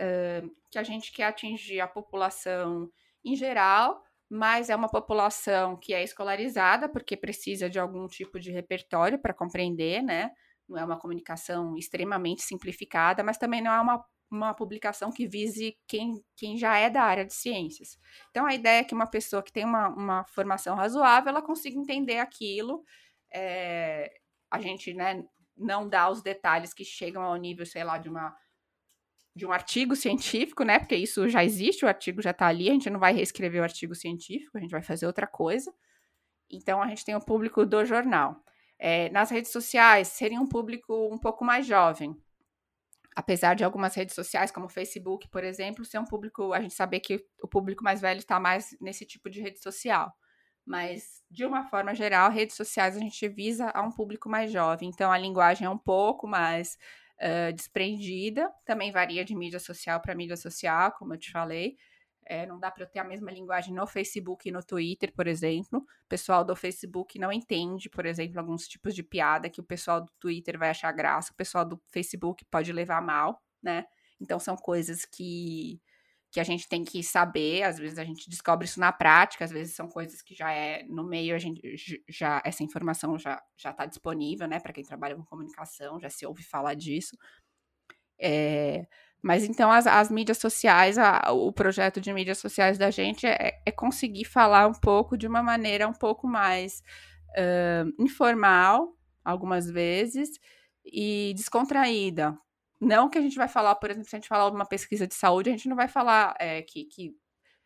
que 0.72 0.80
a 0.80 0.84
gente 0.84 1.12
quer 1.12 1.26
atingir 1.26 1.80
a 1.80 1.88
população 1.88 2.90
em 3.24 3.36
geral, 3.36 4.04
mas 4.30 4.70
é 4.70 4.76
uma 4.76 4.90
população 4.90 5.78
que 5.78 5.94
é 5.94 6.04
escolarizada, 6.04 6.90
porque 6.90 7.16
precisa 7.16 7.70
de 7.70 7.80
algum 7.80 8.08
tipo 8.08 8.40
de 8.40 8.52
repertório 8.52 9.20
para 9.20 9.34
compreender, 9.34 10.02
né? 10.02 10.32
Não 10.68 10.78
é 10.78 10.84
uma 10.84 10.98
comunicação 10.98 11.78
extremamente 11.78 12.42
simplificada, 12.42 13.24
mas 13.24 13.38
também 13.38 13.62
não 13.62 13.72
é 13.72 13.80
uma, 13.80 14.04
uma 14.32 14.54
publicação 14.54 15.12
que 15.12 15.28
vise 15.28 15.78
quem, 15.88 16.24
quem 16.36 16.58
já 16.58 16.78
é 16.78 16.90
da 16.90 17.04
área 17.04 17.26
de 17.26 17.34
ciências. 17.34 17.98
Então, 18.32 18.46
a 18.46 18.56
ideia 18.56 18.80
é 18.80 18.84
que 18.84 18.96
uma 18.96 19.06
pessoa 19.06 19.44
que 19.44 19.52
tem 19.52 19.66
uma, 19.66 19.90
uma 19.90 20.26
formação 20.26 20.76
razoável, 20.76 21.30
ela 21.30 21.42
consiga 21.42 21.78
entender 21.78 22.18
aquilo 22.18 22.84
é, 23.32 24.12
a 24.54 24.62
gente 24.62 24.94
né, 24.94 25.26
não 25.58 25.90
dá 25.90 26.10
os 26.10 26.22
detalhes 26.22 26.76
que 26.76 26.86
chegam 26.86 27.24
ao 27.24 27.36
nível, 27.36 27.66
sei 27.66 27.84
lá, 27.84 27.98
de 27.98 28.08
uma 28.08 28.38
de 29.36 29.48
um 29.48 29.52
artigo 29.52 29.96
científico, 29.96 30.64
né? 30.64 30.78
Porque 30.78 30.96
isso 30.96 31.28
já 31.28 31.44
existe, 31.44 31.84
o 31.84 31.88
artigo 31.88 32.22
já 32.22 32.30
está 32.30 32.46
ali, 32.46 32.70
a 32.70 32.74
gente 32.74 32.88
não 32.88 33.00
vai 33.00 33.12
reescrever 33.14 33.62
o 33.62 33.64
artigo 33.64 33.96
científico, 33.96 34.56
a 34.56 34.62
gente 34.62 34.70
vai 34.70 34.84
fazer 34.84 35.08
outra 35.08 35.26
coisa. 35.26 35.74
Então 36.52 36.84
a 36.84 36.88
gente 36.88 37.04
tem 37.04 37.16
o 37.16 37.20
público 37.20 37.66
do 37.66 37.84
jornal. 37.84 38.44
É, 38.78 39.10
nas 39.10 39.32
redes 39.32 39.52
sociais, 39.52 40.10
seria 40.10 40.40
um 40.40 40.48
público 40.48 41.10
um 41.12 41.18
pouco 41.18 41.44
mais 41.44 41.66
jovem. 41.66 42.16
Apesar 43.16 43.56
de 43.56 43.64
algumas 43.64 43.96
redes 43.96 44.14
sociais, 44.14 44.52
como 44.52 44.68
o 44.68 44.70
Facebook, 44.70 45.28
por 45.30 45.44
exemplo, 45.44 45.84
ser 45.84 45.98
um 45.98 46.06
público, 46.06 46.54
a 46.54 46.62
gente 46.62 46.76
saber 46.76 47.00
que 47.00 47.26
o 47.42 47.48
público 47.48 47.84
mais 47.84 48.02
velho 48.02 48.20
está 48.20 48.40
mais 48.40 48.78
nesse 48.80 49.04
tipo 49.04 49.32
de 49.32 49.42
rede 49.42 49.60
social. 49.60 50.14
Mas, 50.66 51.22
de 51.30 51.46
uma 51.46 51.66
forma 51.66 51.94
geral, 51.94 52.32
redes 52.32 52.56
sociais 52.56 52.96
a 52.96 53.00
gente 53.00 53.28
visa 53.28 53.70
a 53.74 53.82
um 53.82 53.92
público 53.92 54.30
mais 54.30 54.52
jovem. 54.52 54.90
Então, 54.90 55.12
a 55.12 55.18
linguagem 55.18 55.66
é 55.66 55.70
um 55.70 55.78
pouco 55.78 56.28
mais 56.28 56.78
uh, 57.20 57.54
desprendida. 57.54 58.50
Também 58.66 58.92
varia 58.92 59.26
de 59.26 59.36
mídia 59.36 59.60
social 59.60 60.00
para 60.00 60.16
mídia 60.16 60.38
social, 60.38 60.92
como 60.94 61.14
eu 61.14 61.18
te 61.18 61.32
falei. 61.32 61.76
É, 62.26 62.46
não 62.46 62.60
dá 62.60 62.72
para 62.72 62.84
eu 62.84 62.88
ter 62.88 63.00
a 63.00 63.04
mesma 63.04 63.32
linguagem 63.32 63.74
no 63.74 63.86
Facebook 63.86 64.48
e 64.48 64.52
no 64.52 64.64
Twitter, 64.64 65.14
por 65.14 65.28
exemplo. 65.28 65.80
O 65.80 66.08
pessoal 66.08 66.44
do 66.44 66.56
Facebook 66.56 67.20
não 67.20 67.32
entende, 67.32 67.90
por 67.90 68.06
exemplo, 68.06 68.40
alguns 68.40 68.68
tipos 68.68 68.96
de 68.96 69.04
piada 69.04 69.50
que 69.50 69.60
o 69.60 69.64
pessoal 69.64 70.02
do 70.02 70.12
Twitter 70.20 70.58
vai 70.58 70.70
achar 70.70 70.92
graça, 70.92 71.34
o 71.34 71.36
pessoal 71.36 71.66
do 71.66 71.82
Facebook 71.92 72.46
pode 72.46 72.72
levar 72.72 73.02
mal, 73.02 73.44
né? 73.62 73.86
Então 74.22 74.40
são 74.40 74.56
coisas 74.56 75.06
que 75.06 75.82
que 76.34 76.40
a 76.40 76.44
gente 76.44 76.68
tem 76.68 76.84
que 76.84 77.04
saber, 77.04 77.62
às 77.62 77.78
vezes 77.78 78.00
a 78.00 78.04
gente 78.04 78.28
descobre 78.28 78.66
isso 78.66 78.80
na 78.80 78.92
prática, 78.92 79.46
às 79.46 79.52
vezes 79.52 79.76
são 79.76 79.88
coisas 79.88 80.20
que 80.20 80.34
já 80.34 80.52
é 80.52 80.84
no 80.90 81.04
meio 81.04 81.36
a 81.36 81.38
gente 81.38 81.62
já 82.10 82.42
essa 82.44 82.64
informação 82.64 83.20
já 83.20 83.40
já 83.56 83.70
está 83.70 83.86
disponível, 83.86 84.48
né, 84.48 84.60
para 84.60 84.74
quem 84.74 84.84
trabalha 84.84 85.16
com 85.16 85.24
comunicação, 85.24 86.00
já 86.00 86.10
se 86.10 86.26
ouve 86.26 86.44
falar 86.44 86.74
disso. 86.74 87.16
É, 88.20 88.88
mas 89.22 89.44
então 89.44 89.72
as, 89.72 89.86
as 89.86 90.10
mídias 90.10 90.40
sociais, 90.40 90.98
a, 90.98 91.32
o 91.32 91.54
projeto 91.54 92.02
de 92.02 92.12
mídias 92.12 92.40
sociais 92.40 92.80
da 92.80 92.90
gente 92.90 93.28
é, 93.28 93.62
é, 93.64 93.72
conseguir 93.72 94.26
falar 94.26 94.68
um 94.68 94.74
pouco 94.74 95.16
de 95.16 95.28
uma 95.28 95.44
maneira 95.44 95.88
um 95.88 95.94
pouco 95.94 96.28
mais 96.28 96.82
uh, 97.38 98.04
informal, 98.04 98.98
algumas 99.24 99.70
vezes, 99.70 100.30
e 100.84 101.32
descontraída, 101.36 102.36
não 102.84 103.10
que 103.10 103.18
a 103.18 103.22
gente 103.22 103.36
vai 103.36 103.48
falar, 103.48 103.76
por 103.76 103.90
exemplo, 103.90 104.10
se 104.10 104.16
a 104.16 104.20
gente 104.20 104.28
falar 104.28 104.50
de 104.50 104.56
uma 104.56 104.66
pesquisa 104.66 105.08
de 105.08 105.16
saúde, 105.16 105.50
a 105.50 105.54
gente 105.54 105.70
não 105.70 105.76
vai 105.76 105.88
falar 105.88 106.36
é, 106.40 106.62
que, 106.62 106.86
que 106.86 107.16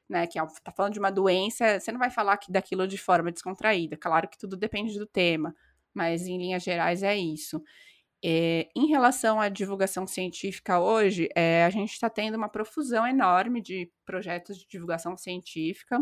né, 0.10 0.26
que 0.26 0.40
é 0.40 0.44
falando 0.76 0.94
de 0.94 1.00
uma 1.00 1.12
doença, 1.12 1.80
você 1.80 1.92
não 1.92 2.00
vai 2.00 2.10
falar 2.10 2.38
que 2.38 2.52
daquilo 2.52 2.88
de 2.88 2.98
forma 2.98 3.32
descontraída. 3.32 3.98
Claro 3.98 4.28
que 4.30 4.38
tudo 4.38 4.56
depende 4.56 4.98
do 4.98 5.06
tema, 5.06 5.54
mas 5.94 6.28
em 6.28 6.38
linhas 6.38 6.64
gerais 6.64 7.04
é 7.04 7.16
isso. 7.16 7.62
É, 8.24 8.70
em 8.76 8.88
relação 8.88 9.40
à 9.40 9.50
divulgação 9.50 10.08
científica 10.08 10.80
hoje, 10.80 11.30
é, 11.36 11.66
a 11.66 11.70
gente 11.70 11.92
está 11.92 12.10
tendo 12.10 12.36
uma 12.36 12.50
profusão 12.50 13.06
enorme 13.06 13.62
de 13.62 13.92
projetos 14.06 14.58
de 14.58 14.68
divulgação 14.68 15.16
científica, 15.16 16.00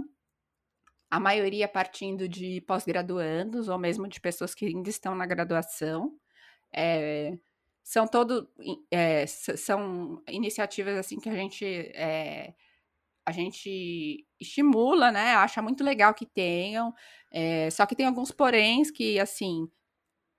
a 1.10 1.20
maioria 1.20 1.68
partindo 1.68 2.28
de 2.28 2.62
pós-graduandos 2.62 3.70
ou 3.70 3.78
mesmo 3.78 4.08
de 4.08 4.20
pessoas 4.20 4.54
que 4.54 4.66
ainda 4.66 4.90
estão 4.90 5.16
na 5.16 5.26
graduação. 5.26 6.18
É, 6.74 7.38
são 7.86 8.08
todo 8.08 8.50
é, 8.92 9.28
são 9.28 10.20
iniciativas 10.28 10.98
assim 10.98 11.20
que 11.20 11.30
a 11.30 11.36
gente 11.36 11.64
é, 11.94 12.56
a 13.24 13.32
gente 13.32 14.28
estimula, 14.40 15.12
né? 15.12 15.36
Acha 15.36 15.62
muito 15.62 15.84
legal 15.84 16.14
que 16.14 16.26
tenham, 16.26 16.94
é, 17.32 17.70
só 17.70 17.86
que 17.86 17.96
tem 17.96 18.08
alguns 18.08 18.32
poréns 18.32 18.90
que 18.90 19.20
assim 19.20 19.70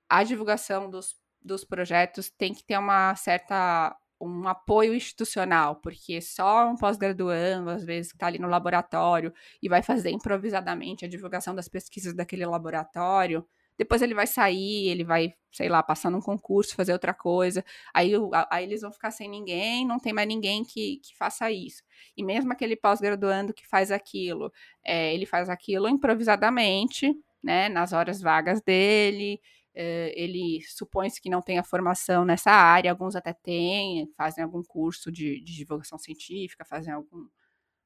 a 0.09 0.25
divulgação 0.25 0.91
dos, 0.91 1.17
dos 1.41 1.65
projetos 1.65 2.31
tem 2.31 2.53
que 2.53 2.65
ter 2.65 2.79
uma 2.79 3.15
certa 3.15 3.97
um 4.21 4.49
apoio 4.49 4.95
institucional, 4.95 5.77
porque 5.77 6.21
só 6.23 6.69
um 6.69 6.77
pós-graduando, 6.77 7.71
às 7.71 7.85
vezes, 7.85 8.13
que 8.13 8.17
está 8.17 8.27
ali 8.27 8.39
no 8.39 8.49
laboratório 8.49 9.33
e 9.63 9.69
vai 9.69 9.83
fazer 9.83 10.11
improvisadamente 10.11 11.05
a 11.05 11.09
divulgação 11.09 11.55
das 11.55 11.69
pesquisas 11.69 12.15
daquele 12.15 12.47
laboratório, 12.47 13.47
depois 13.79 14.03
ele 14.03 14.15
vai 14.15 14.27
sair, 14.27 14.89
ele 14.89 15.05
vai, 15.05 15.35
sei 15.53 15.69
lá, 15.69 15.83
passar 15.83 16.11
num 16.11 16.21
concurso, 16.21 16.75
fazer 16.75 16.93
outra 16.93 17.13
coisa. 17.13 17.65
Aí, 17.95 18.13
aí 18.51 18.65
eles 18.65 18.83
vão 18.83 18.93
ficar 18.93 19.11
sem 19.11 19.29
ninguém, 19.29 19.87
não 19.87 19.99
tem 19.99 20.13
mais 20.13 20.29
ninguém 20.29 20.65
que, 20.65 20.99
que 20.99 21.17
faça 21.17 21.51
isso. 21.51 21.83
E 22.17 22.25
mesmo 22.25 22.53
aquele 22.53 22.77
pós-graduando 22.77 23.53
que 23.53 23.67
faz 23.67 23.91
aquilo, 23.91 24.53
é, 24.85 25.15
ele 25.15 25.27
faz 25.27 25.49
aquilo 25.49 25.89
improvisadamente, 25.89 27.15
né, 27.43 27.69
nas 27.69 27.93
horas 27.93 28.21
vagas 28.21 28.61
dele. 28.63 29.41
É, 29.75 30.13
ele 30.17 30.63
supõe-se 30.63 31.21
que 31.21 31.29
não 31.29 31.43
tenha 31.43 31.63
formação 31.63 32.25
nessa 32.25 32.51
área, 32.51 32.91
alguns 32.91 33.15
até 33.15 33.35
têm, 33.35 34.11
fazem 34.17 34.43
algum 34.43 34.63
curso 34.63 35.13
de, 35.13 35.39
de 35.43 35.55
divulgação 35.55 35.99
científica, 35.99 36.65
fazem 36.65 36.95
algum, 36.95 37.29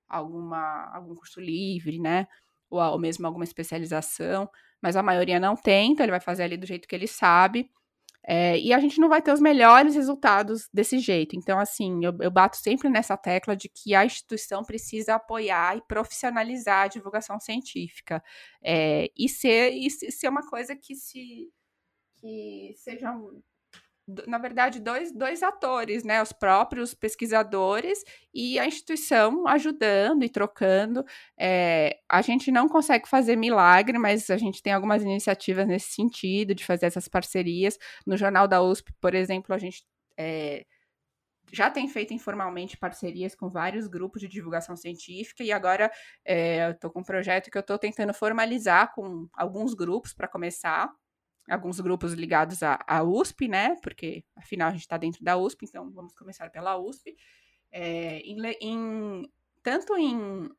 alguma, 0.09 0.90
algum 0.94 1.14
curso 1.16 1.40
livre, 1.40 1.98
né? 1.98 2.29
Ou, 2.70 2.80
ou 2.80 2.98
mesmo 2.98 3.26
alguma 3.26 3.44
especialização 3.44 4.48
mas 4.83 4.96
a 4.96 5.02
maioria 5.02 5.38
não 5.38 5.54
tem, 5.54 5.92
então 5.92 6.04
ele 6.04 6.11
vai 6.11 6.20
fazer 6.20 6.44
ali 6.44 6.56
do 6.56 6.66
jeito 6.66 6.88
que 6.88 6.94
ele 6.94 7.06
sabe. 7.06 7.70
É, 8.26 8.59
e 8.59 8.72
a 8.72 8.78
gente 8.78 9.00
não 9.00 9.09
vai 9.09 9.22
ter 9.22 9.33
os 9.33 9.40
melhores 9.40 9.94
resultados 9.94 10.68
desse 10.72 10.98
jeito. 10.98 11.37
Então, 11.37 11.59
assim, 11.59 12.04
eu, 12.04 12.14
eu, 12.20 12.30
bato 12.30 12.56
sempre 12.56 12.88
nessa 12.88 13.16
tecla 13.16 13.56
de 13.56 13.68
que 13.68 13.94
a 13.94 14.04
instituição 14.04 14.62
precisa 14.62 15.14
apoiar 15.14 15.76
e 15.76 15.83
profissionalizar 15.83 16.85
a 16.85 16.88
divulgação 16.88 17.40
científica. 17.40 18.22
É, 18.62 19.11
e, 19.16 19.28
ser, 19.28 19.72
e 19.72 19.90
ser 19.90 20.28
uma 20.28 20.46
coisa 20.46 20.76
que 20.76 20.94
se 20.94 21.50
que 22.16 22.74
seja 22.76 23.11
na 24.27 24.38
verdade, 24.38 24.81
dois, 24.81 25.12
dois 25.12 25.42
atores, 25.42 26.05
né? 26.05 26.23
Os 26.23 26.33
próprios 26.33 26.94
pesquisadores 26.94 28.03
e 28.35 28.59
a 28.59 28.66
instituição 28.66 29.46
ajudando 29.49 30.25
e 30.25 30.29
trocando. 30.29 31.05
É, 31.38 31.99
a 32.09 32.23
gente 32.23 32.51
não 32.51 32.68
consegue 32.68 33.09
fazer 33.09 33.37
milagre, 33.37 33.99
mas 33.99 34.31
a 34.31 34.37
gente 34.37 34.62
tem 34.62 34.73
algumas 34.73 35.03
iniciativas 35.03 35.66
nesse 35.66 35.92
sentido, 35.92 36.55
de 36.55 36.64
fazer 36.64 36.87
essas 36.87 37.09
parcerias. 37.09 37.79
No 38.07 38.16
Jornal 38.16 38.49
da 38.49 38.62
USP, 38.62 38.92
por 39.01 39.14
exemplo, 39.14 39.55
a 39.55 39.59
gente 39.59 39.85
é, 40.18 40.64
já 41.53 41.70
tem 41.70 41.88
feito 41.88 42.14
informalmente 42.14 42.77
parcerias 42.77 43.35
com 43.35 43.49
vários 43.49 43.87
grupos 43.88 44.20
de 44.20 44.29
divulgação 44.29 44.77
científica 44.77 45.42
e 45.42 45.53
agora 45.53 45.90
é, 46.25 46.66
eu 46.66 46.73
estou 46.73 46.90
com 46.90 47.01
um 47.01 47.05
projeto 47.05 47.51
que 47.51 47.59
eu 47.59 47.61
estou 47.61 47.79
tentando 47.79 48.14
formalizar 48.14 48.92
com 48.94 49.29
alguns 49.35 49.75
grupos 49.75 50.12
para 50.12 50.29
começar 50.29 50.90
alguns 51.48 51.81
grupos 51.81 52.12
ligados 52.12 52.62
à, 52.62 52.79
à, 52.87 53.03
USP, 53.03 53.48
né? 53.48 53.76
Porque 53.83 54.24
afinal 54.37 54.68
a 54.68 54.72
gente 54.72 54.83
está 54.83 54.96
dentro 54.96 55.22
da 55.24 55.37
USP, 55.37 55.66
então 55.66 55.90
vamos 55.90 56.14
começar 56.14 56.50
pela 56.50 56.76
USP. 56.79 57.16
É, 57.72 58.18
em, 58.20 58.37
em, 58.61 59.33
tanto 59.62 59.96
em 59.96 60.50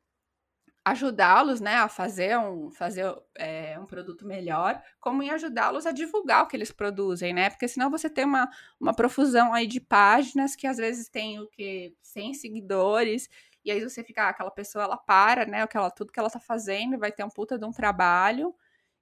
ajudá-los 0.83 1.61
né, 1.61 1.75
a 1.75 1.87
fazer 1.87 2.37
um, 2.39 2.71
fazer, 2.71 3.05
é, 3.37 3.77
um 3.79 3.85
produto 3.85 4.25
melhor, 4.25 4.81
como 4.99 5.21
em 5.21 5.29
ajudá-los 5.29 5.85
a 5.85 5.91
divulgar 5.91 6.43
o 6.43 6.47
que 6.47 6.57
eles 6.57 6.71
produzem, 6.71 7.33
né? 7.33 7.49
Porque 7.49 7.67
senão 7.67 7.89
você 7.89 8.09
tem 8.09 8.25
uma, 8.25 8.49
uma 8.79 8.93
profusão 8.93 9.53
aí 9.53 9.67
de 9.67 9.79
páginas 9.79 10.55
que 10.55 10.65
às 10.65 10.77
vezes 10.77 11.07
tem 11.07 11.39
o 11.39 11.47
que 11.47 11.95
100 12.01 12.33
seguidores, 12.33 13.29
e 13.63 13.71
aí 13.71 13.79
você 13.81 14.03
fica, 14.03 14.23
ah, 14.23 14.29
aquela 14.29 14.49
pessoa 14.49 14.85
ela 14.85 14.97
para, 14.97 15.45
né? 15.45 15.61
Aquela, 15.61 15.91
tudo 15.91 16.11
que 16.11 16.19
ela 16.19 16.29
tá 16.31 16.39
fazendo 16.39 16.97
vai 16.97 17.11
ter 17.11 17.23
um 17.23 17.29
puta 17.29 17.59
de 17.59 17.65
um 17.65 17.71
trabalho, 17.71 18.55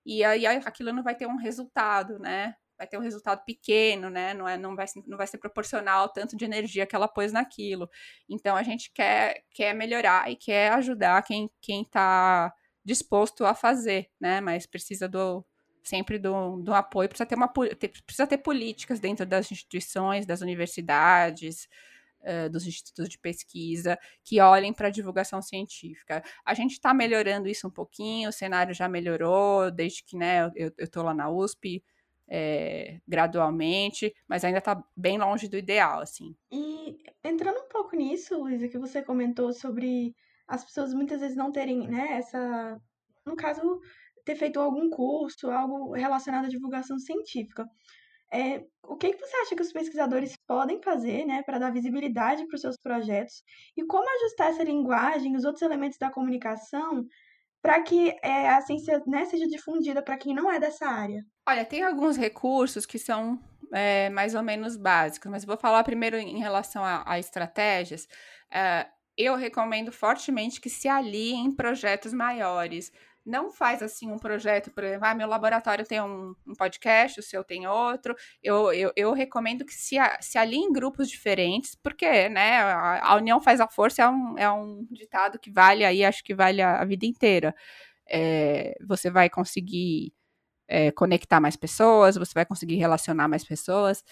e 0.05 0.23
aí 0.23 0.45
aquilo 0.45 0.93
não 0.93 1.03
vai 1.03 1.15
ter 1.15 1.27
um 1.27 1.37
resultado, 1.37 2.19
né? 2.19 2.55
Vai 2.77 2.87
ter 2.87 2.97
um 2.97 3.01
resultado 3.01 3.43
pequeno, 3.45 4.09
né? 4.09 4.33
Não, 4.33 4.47
é, 4.47 4.57
não, 4.57 4.75
vai, 4.75 4.85
não 5.05 5.17
vai 5.17 5.27
ser 5.27 5.37
proporcional 5.37 6.03
ao 6.03 6.09
tanto 6.09 6.37
de 6.37 6.45
energia 6.45 6.85
que 6.85 6.95
ela 6.95 7.07
pôs 7.07 7.31
naquilo. 7.31 7.89
Então 8.29 8.55
a 8.55 8.63
gente 8.63 8.91
quer, 8.93 9.43
quer 9.51 9.73
melhorar 9.73 10.31
e 10.31 10.35
quer 10.35 10.71
ajudar 10.73 11.23
quem 11.23 11.51
está 11.81 12.53
disposto 12.83 13.45
a 13.45 13.53
fazer, 13.53 14.09
né? 14.19 14.41
Mas 14.41 14.65
precisa 14.65 15.07
do 15.07 15.45
sempre 15.83 16.19
do, 16.19 16.57
do 16.57 16.73
apoio, 16.73 17.09
precisa 17.09 17.25
ter, 17.25 17.35
uma, 17.35 17.47
precisa 17.47 18.27
ter 18.27 18.37
políticas 18.37 18.99
dentro 18.99 19.25
das 19.25 19.51
instituições, 19.51 20.25
das 20.25 20.41
universidades, 20.41 21.67
uh, 22.21 22.49
dos 22.49 22.65
institutos 22.65 23.09
de 23.09 23.17
pesquisa 23.17 23.97
que 24.23 24.39
olhem 24.39 24.73
para 24.73 24.87
a 24.87 24.91
divulgação 24.91 25.41
científica. 25.41 26.23
A 26.45 26.53
gente 26.53 26.73
está 26.73 26.93
melhorando 26.93 27.47
isso 27.47 27.67
um 27.67 27.71
pouquinho, 27.71 28.29
o 28.29 28.33
cenário 28.33 28.73
já 28.73 28.87
melhorou 28.87 29.71
desde 29.71 30.03
que 30.03 30.17
né, 30.17 30.49
eu 30.55 30.71
estou 30.77 31.03
lá 31.03 31.13
na 31.13 31.29
USP. 31.29 31.83
É, 32.31 32.99
gradualmente, 33.07 34.13
mas 34.27 34.43
ainda 34.43 34.59
está 34.59 34.79
bem 34.95 35.17
longe 35.17 35.47
do 35.47 35.57
ideal, 35.57 35.99
assim. 35.99 36.35
E 36.51 36.95
entrando 37.23 37.57
um 37.57 37.67
pouco 37.67 37.95
nisso, 37.95 38.37
Luísa, 38.37 38.67
que 38.67 38.77
você 38.77 39.01
comentou 39.01 39.51
sobre 39.51 40.13
as 40.47 40.63
pessoas 40.63 40.93
muitas 40.93 41.21
vezes 41.21 41.35
não 41.35 41.51
terem, 41.51 41.87
né, 41.87 42.19
essa, 42.19 42.79
no 43.25 43.35
caso, 43.35 43.81
ter 44.25 44.35
feito 44.35 44.59
algum 44.59 44.89
curso, 44.91 45.49
algo 45.49 45.93
relacionado 45.93 46.45
à 46.45 46.49
divulgação 46.49 46.99
científica. 46.99 47.65
É, 48.31 48.63
o 48.83 48.95
que, 48.95 49.13
que 49.13 49.19
você 49.19 49.35
acha 49.37 49.55
que 49.55 49.61
os 49.61 49.71
pesquisadores 49.71 50.35
podem 50.47 50.81
fazer 50.81 51.25
né, 51.25 51.41
para 51.43 51.59
dar 51.59 51.71
visibilidade 51.71 52.45
para 52.47 52.55
os 52.55 52.61
seus 52.61 52.77
projetos 52.77 53.43
e 53.75 53.83
como 53.85 54.07
ajustar 54.17 54.51
essa 54.51 54.63
linguagem, 54.63 55.35
os 55.35 55.45
outros 55.45 55.61
elementos 55.61 55.97
da 55.97 56.11
comunicação, 56.11 57.05
para 57.61 57.81
que 57.81 58.15
é, 58.23 58.49
a 58.49 58.61
ciência 58.61 59.01
né, 59.05 59.25
seja 59.25 59.47
difundida 59.47 60.01
para 60.01 60.17
quem 60.17 60.33
não 60.33 60.51
é 60.51 60.59
dessa 60.59 60.87
área? 60.87 61.23
Olha, 61.47 61.65
tem 61.65 61.83
alguns 61.83 62.17
recursos 62.17 62.85
que 62.85 62.97
são 62.97 63.39
é, 63.73 64.09
mais 64.09 64.35
ou 64.35 64.43
menos 64.43 64.77
básicos, 64.77 65.29
mas 65.29 65.45
vou 65.45 65.57
falar 65.57 65.83
primeiro 65.83 66.17
em 66.17 66.39
relação 66.39 66.83
a, 66.83 67.03
a 67.05 67.19
estratégias. 67.19 68.07
É, 68.51 68.87
eu 69.17 69.35
recomendo 69.35 69.91
fortemente 69.91 70.61
que 70.61 70.69
se 70.69 70.87
aliem 70.87 71.45
em 71.45 71.51
projetos 71.51 72.13
maiores 72.13 72.91
não 73.29 73.51
faz 73.51 73.83
assim 73.83 74.11
um 74.11 74.17
projeto, 74.17 74.71
por 74.71 74.83
exemplo, 74.83 75.05
ah, 75.05 75.13
meu 75.13 75.27
laboratório 75.27 75.85
tem 75.85 76.01
um, 76.01 76.35
um 76.47 76.55
podcast, 76.55 77.19
o 77.19 77.23
seu 77.23 77.43
tem 77.43 77.67
outro. 77.67 78.15
Eu, 78.41 78.73
eu, 78.73 78.91
eu 78.95 79.13
recomendo 79.13 79.63
que 79.63 79.73
se, 79.73 79.95
se 80.19 80.37
alinhe 80.37 80.65
em 80.65 80.73
grupos 80.73 81.07
diferentes, 81.09 81.75
porque 81.75 82.27
né, 82.29 82.57
a, 82.59 83.11
a, 83.11 83.15
união 83.15 83.39
faz 83.39 83.61
a 83.61 83.67
força, 83.67 84.01
é 84.01 84.09
um, 84.09 84.37
é 84.37 84.51
um 84.51 84.87
ditado 84.91 85.37
que 85.39 85.51
vale 85.51 85.85
aí, 85.85 86.03
acho 86.03 86.23
que 86.23 86.33
vale 86.33 86.61
a, 86.61 86.81
a 86.81 86.85
vida 86.85 87.05
inteira. 87.05 87.55
É, 88.09 88.75
você 88.87 89.11
vai 89.11 89.29
conseguir 89.29 90.11
é, 90.67 90.91
conectar 90.91 91.39
mais 91.39 91.55
pessoas, 91.55 92.15
você 92.15 92.33
vai 92.33 92.45
conseguir 92.45 92.75
relacionar 92.75 93.27
mais 93.27 93.43
pessoas. 93.43 94.03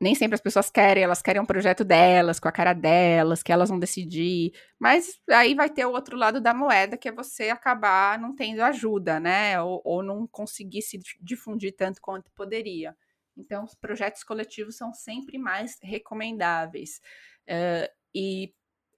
Nem 0.00 0.14
sempre 0.14 0.34
as 0.34 0.40
pessoas 0.40 0.70
querem, 0.70 1.02
elas 1.04 1.22
querem 1.22 1.40
um 1.40 1.46
projeto 1.46 1.84
delas, 1.84 2.40
com 2.40 2.48
a 2.48 2.52
cara 2.52 2.72
delas, 2.72 3.42
que 3.42 3.52
elas 3.52 3.68
vão 3.68 3.78
decidir. 3.78 4.52
Mas 4.78 5.20
aí 5.30 5.54
vai 5.54 5.70
ter 5.70 5.86
o 5.86 5.92
outro 5.92 6.16
lado 6.16 6.40
da 6.40 6.52
moeda, 6.52 6.96
que 6.96 7.08
é 7.08 7.12
você 7.12 7.48
acabar 7.50 8.18
não 8.18 8.34
tendo 8.34 8.60
ajuda, 8.62 9.20
né? 9.20 9.60
Ou, 9.62 9.80
ou 9.84 10.02
não 10.02 10.26
conseguir 10.26 10.82
se 10.82 10.98
difundir 11.20 11.74
tanto 11.76 12.00
quanto 12.00 12.30
poderia. 12.32 12.96
Então, 13.36 13.64
os 13.64 13.74
projetos 13.74 14.22
coletivos 14.24 14.76
são 14.76 14.92
sempre 14.92 15.38
mais 15.38 15.78
recomendáveis. 15.82 17.00
Uh, 17.48 17.88
e 18.14 18.54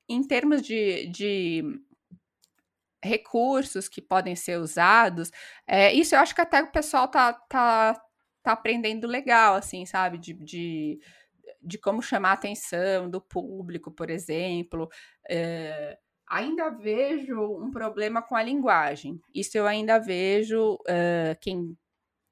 em 0.08 0.22
termos 0.22 0.62
de, 0.62 1.06
de 1.08 1.62
recursos 3.02 3.88
que 3.88 4.00
podem 4.00 4.36
ser 4.36 4.58
usados, 4.58 5.30
é, 5.66 5.92
isso 5.92 6.14
eu 6.14 6.20
acho 6.20 6.34
que 6.34 6.40
até 6.40 6.62
o 6.62 6.70
pessoal 6.70 7.08
tá, 7.08 7.32
tá 7.32 8.00
tá 8.46 8.52
aprendendo 8.52 9.06
legal, 9.06 9.54
assim, 9.54 9.84
sabe? 9.86 10.18
De, 10.18 10.32
de, 10.34 11.00
de 11.62 11.78
como 11.78 12.02
chamar 12.02 12.30
a 12.30 12.34
atenção 12.34 13.10
do 13.10 13.20
público, 13.20 13.90
por 13.90 14.10
exemplo. 14.10 14.88
É, 15.28 15.98
ainda 16.28 16.70
vejo 16.70 17.40
um 17.40 17.70
problema 17.70 18.22
com 18.22 18.36
a 18.36 18.42
linguagem. 18.42 19.20
Isso 19.34 19.56
eu 19.56 19.66
ainda 19.66 19.98
vejo 19.98 20.74
uh, 20.74 21.36
quem 21.40 21.76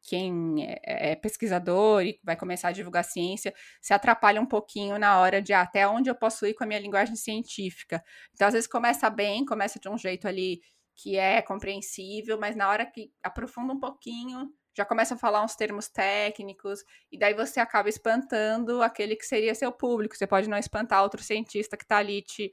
quem 0.07 0.67
é, 0.67 1.13
é 1.13 1.17
pesquisador 1.17 2.03
e 2.03 2.21
vai 2.23 2.37
começar 2.37 2.69
a 2.69 2.73
divulgar 2.73 3.05
ciência 3.05 3.55
se 3.81 3.95
atrapalha 3.95 4.41
um 4.41 4.47
pouquinho 4.47 4.99
na 4.99 5.19
hora 5.19 5.41
de 5.41 5.53
ah, 5.55 5.63
até 5.63 5.89
onde 5.89 6.11
eu 6.11 6.15
posso 6.15 6.47
ir 6.47 6.55
com 6.55 6.63
a 6.65 6.67
minha 6.67 6.79
linguagem 6.79 7.17
científica. 7.17 8.05
Então, 8.35 8.47
às 8.47 8.53
vezes 8.53 8.69
começa 8.69 9.09
bem, 9.09 9.47
começa 9.47 9.81
de 9.81 9.89
um 9.89 9.97
jeito 9.97 10.29
ali 10.29 10.61
que 10.95 11.17
é 11.17 11.43
compreensível, 11.43 12.39
mas 12.39 12.55
na 12.55 12.69
hora 12.69 12.87
que 12.87 13.11
aprofunda 13.23 13.73
um 13.73 13.81
pouquinho, 13.81 14.51
já 14.77 14.85
começa 14.85 15.15
a 15.15 15.19
falar 15.19 15.43
uns 15.43 15.55
termos 15.55 15.89
técnicos, 15.89 16.85
e 17.11 17.19
daí 17.19 17.35
você 17.35 17.61
acaba 17.61 17.89
espantando 17.89 18.83
aquele 18.83 19.17
que 19.17 19.27
seria 19.27 19.55
seu 19.55 19.71
público. 19.73 20.17
Você 20.17 20.27
pode 20.27 20.49
não 20.49 20.59
espantar 20.59 21.03
outro 21.03 21.23
cientista 21.23 21.77
que 21.77 21.85
está 21.85 21.99
ali 21.99 22.23
te 22.23 22.53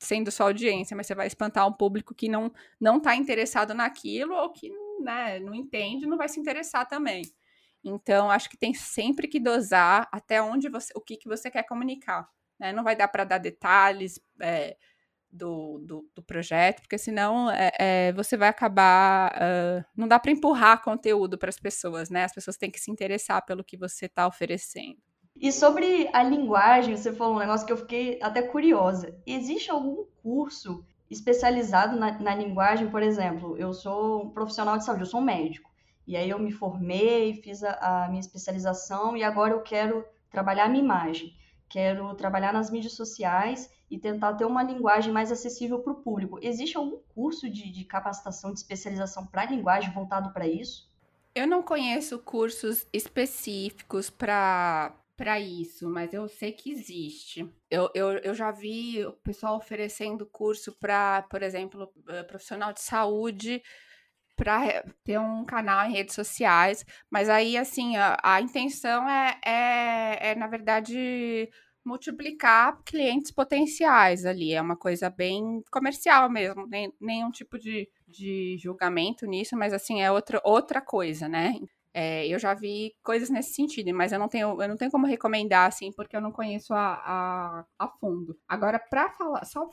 sendo 0.00 0.30
sua 0.30 0.46
audiência, 0.46 0.96
mas 0.96 1.06
você 1.06 1.14
vai 1.14 1.26
espantar 1.26 1.66
um 1.66 1.72
público 1.72 2.14
que 2.14 2.28
não 2.28 2.52
não 2.80 2.98
está 2.98 3.16
interessado 3.16 3.74
naquilo 3.74 4.34
ou 4.34 4.52
que 4.52 4.70
né, 5.00 5.38
não 5.40 5.54
entende, 5.54 6.06
não 6.06 6.16
vai 6.16 6.28
se 6.28 6.40
interessar 6.40 6.86
também. 6.86 7.22
Então, 7.84 8.30
acho 8.30 8.50
que 8.50 8.56
tem 8.56 8.74
sempre 8.74 9.28
que 9.28 9.40
dosar 9.40 10.08
até 10.12 10.42
onde 10.42 10.68
você, 10.68 10.92
o 10.96 11.00
que, 11.00 11.16
que 11.16 11.28
você 11.28 11.50
quer 11.50 11.62
comunicar. 11.64 12.28
Né? 12.58 12.72
Não 12.72 12.82
vai 12.82 12.96
dar 12.96 13.08
para 13.08 13.24
dar 13.24 13.38
detalhes, 13.38 14.20
é, 14.40 14.76
do, 15.30 15.78
do, 15.78 16.10
do, 16.14 16.22
projeto, 16.22 16.80
porque 16.80 16.98
senão 16.98 17.50
é, 17.50 17.70
é, 17.78 18.12
você 18.12 18.36
vai 18.36 18.48
acabar. 18.48 19.32
Uh, 19.32 19.84
não 19.96 20.08
dá 20.08 20.18
para 20.18 20.30
empurrar 20.30 20.82
conteúdo 20.82 21.36
para 21.36 21.50
as 21.50 21.58
pessoas, 21.58 22.08
né? 22.10 22.24
As 22.24 22.32
pessoas 22.32 22.56
têm 22.56 22.70
que 22.70 22.80
se 22.80 22.90
interessar 22.90 23.44
pelo 23.44 23.62
que 23.62 23.76
você 23.76 24.06
está 24.06 24.26
oferecendo. 24.26 24.96
E 25.40 25.52
sobre 25.52 26.08
a 26.12 26.22
linguagem, 26.22 26.96
você 26.96 27.12
falou 27.12 27.36
um 27.36 27.38
negócio 27.38 27.66
que 27.66 27.72
eu 27.72 27.76
fiquei 27.76 28.18
até 28.20 28.42
curiosa. 28.42 29.16
Existe 29.24 29.70
algum 29.70 30.04
curso 30.22 30.84
especializado 31.08 31.96
na, 31.96 32.18
na 32.18 32.34
linguagem? 32.34 32.90
Por 32.90 33.02
exemplo, 33.02 33.56
eu 33.56 33.72
sou 33.72 34.24
um 34.24 34.30
profissional 34.30 34.76
de 34.76 34.84
saúde, 34.84 35.02
eu 35.02 35.06
sou 35.06 35.20
um 35.20 35.24
médico. 35.24 35.70
E 36.06 36.16
aí 36.16 36.28
eu 36.30 36.38
me 36.38 36.50
formei, 36.50 37.34
fiz 37.34 37.62
a, 37.62 38.04
a 38.04 38.08
minha 38.08 38.20
especialização 38.20 39.16
e 39.16 39.22
agora 39.22 39.52
eu 39.52 39.60
quero 39.60 40.04
trabalhar 40.30 40.64
a 40.64 40.68
minha 40.68 40.82
imagem. 40.82 41.34
Quero 41.68 42.14
trabalhar 42.14 42.52
nas 42.52 42.70
mídias 42.70 42.94
sociais 42.94 43.70
e 43.90 43.98
tentar 43.98 44.34
ter 44.34 44.44
uma 44.44 44.62
linguagem 44.62 45.12
mais 45.12 45.32
acessível 45.32 45.80
para 45.80 45.92
o 45.92 46.02
público. 46.02 46.38
Existe 46.42 46.76
algum 46.76 46.98
curso 47.14 47.48
de, 47.48 47.70
de 47.70 47.84
capacitação, 47.84 48.52
de 48.52 48.58
especialização 48.58 49.26
para 49.26 49.46
linguagem 49.46 49.92
voltado 49.92 50.32
para 50.32 50.46
isso? 50.46 50.88
Eu 51.34 51.46
não 51.46 51.62
conheço 51.62 52.18
cursos 52.18 52.86
específicos 52.92 54.10
para 54.10 54.94
para 55.16 55.40
isso, 55.40 55.90
mas 55.90 56.14
eu 56.14 56.28
sei 56.28 56.52
que 56.52 56.70
existe. 56.70 57.44
Eu, 57.68 57.90
eu, 57.92 58.10
eu 58.18 58.32
já 58.32 58.52
vi 58.52 59.04
o 59.04 59.12
pessoal 59.14 59.56
oferecendo 59.56 60.24
curso 60.24 60.72
para, 60.78 61.22
por 61.22 61.42
exemplo, 61.42 61.92
eh, 62.08 62.22
profissional 62.22 62.72
de 62.72 62.80
saúde 62.80 63.60
para 64.36 64.84
ter 65.02 65.18
um 65.18 65.44
canal 65.44 65.84
em 65.84 65.92
redes 65.92 66.14
sociais, 66.14 66.86
mas 67.10 67.28
aí, 67.28 67.56
assim, 67.56 67.96
a, 67.96 68.16
a 68.22 68.40
intenção 68.40 69.08
é, 69.10 69.40
é, 69.44 70.30
é, 70.30 70.34
na 70.36 70.46
verdade, 70.46 71.50
multiplicar 71.88 72.78
clientes 72.84 73.30
potenciais 73.30 74.26
ali. 74.26 74.52
É 74.52 74.60
uma 74.60 74.76
coisa 74.76 75.08
bem 75.08 75.62
comercial 75.70 76.30
mesmo, 76.30 76.66
nem, 76.66 76.92
nenhum 77.00 77.30
tipo 77.30 77.58
de, 77.58 77.88
de 78.06 78.56
julgamento 78.58 79.26
nisso, 79.26 79.56
mas 79.56 79.72
assim, 79.72 80.02
é 80.02 80.12
outra, 80.12 80.40
outra 80.44 80.80
coisa, 80.80 81.26
né? 81.26 81.54
É, 81.94 82.28
eu 82.28 82.38
já 82.38 82.52
vi 82.54 82.94
coisas 83.02 83.30
nesse 83.30 83.54
sentido, 83.54 83.92
mas 83.94 84.12
eu 84.12 84.18
não 84.18 84.28
tenho, 84.28 84.60
eu 84.62 84.68
não 84.68 84.76
tenho 84.76 84.90
como 84.90 85.06
recomendar, 85.06 85.66
assim, 85.66 85.90
porque 85.90 86.14
eu 86.14 86.20
não 86.20 86.30
conheço 86.30 86.74
a, 86.74 86.94
a, 87.04 87.64
a 87.78 87.88
fundo. 87.88 88.38
Agora, 88.46 88.78
para 88.78 89.08
falar, 89.10 89.44
só 89.46 89.68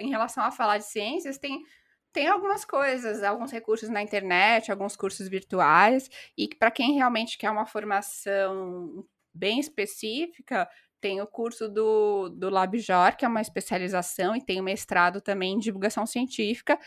em 0.00 0.08
relação 0.08 0.42
a 0.42 0.50
falar 0.50 0.78
de 0.78 0.86
ciências, 0.86 1.38
tem 1.38 1.62
tem 2.10 2.26
algumas 2.26 2.64
coisas, 2.64 3.22
alguns 3.22 3.52
recursos 3.52 3.88
na 3.90 4.02
internet, 4.02 4.70
alguns 4.72 4.96
cursos 4.96 5.28
virtuais, 5.28 6.10
e 6.36 6.48
para 6.48 6.70
quem 6.70 6.94
realmente 6.94 7.36
quer 7.38 7.50
uma 7.50 7.66
formação 7.66 9.04
bem 9.32 9.60
específica, 9.60 10.68
tem 11.00 11.20
o 11.20 11.26
curso 11.26 11.68
do, 11.68 12.28
do 12.28 12.50
LabJOR, 12.50 13.16
que 13.16 13.24
é 13.24 13.28
uma 13.28 13.40
especialização, 13.40 14.34
e 14.34 14.44
tem 14.44 14.60
o 14.60 14.64
mestrado 14.64 15.20
também 15.20 15.54
em 15.54 15.58
divulgação 15.58 16.06
científica, 16.06 16.78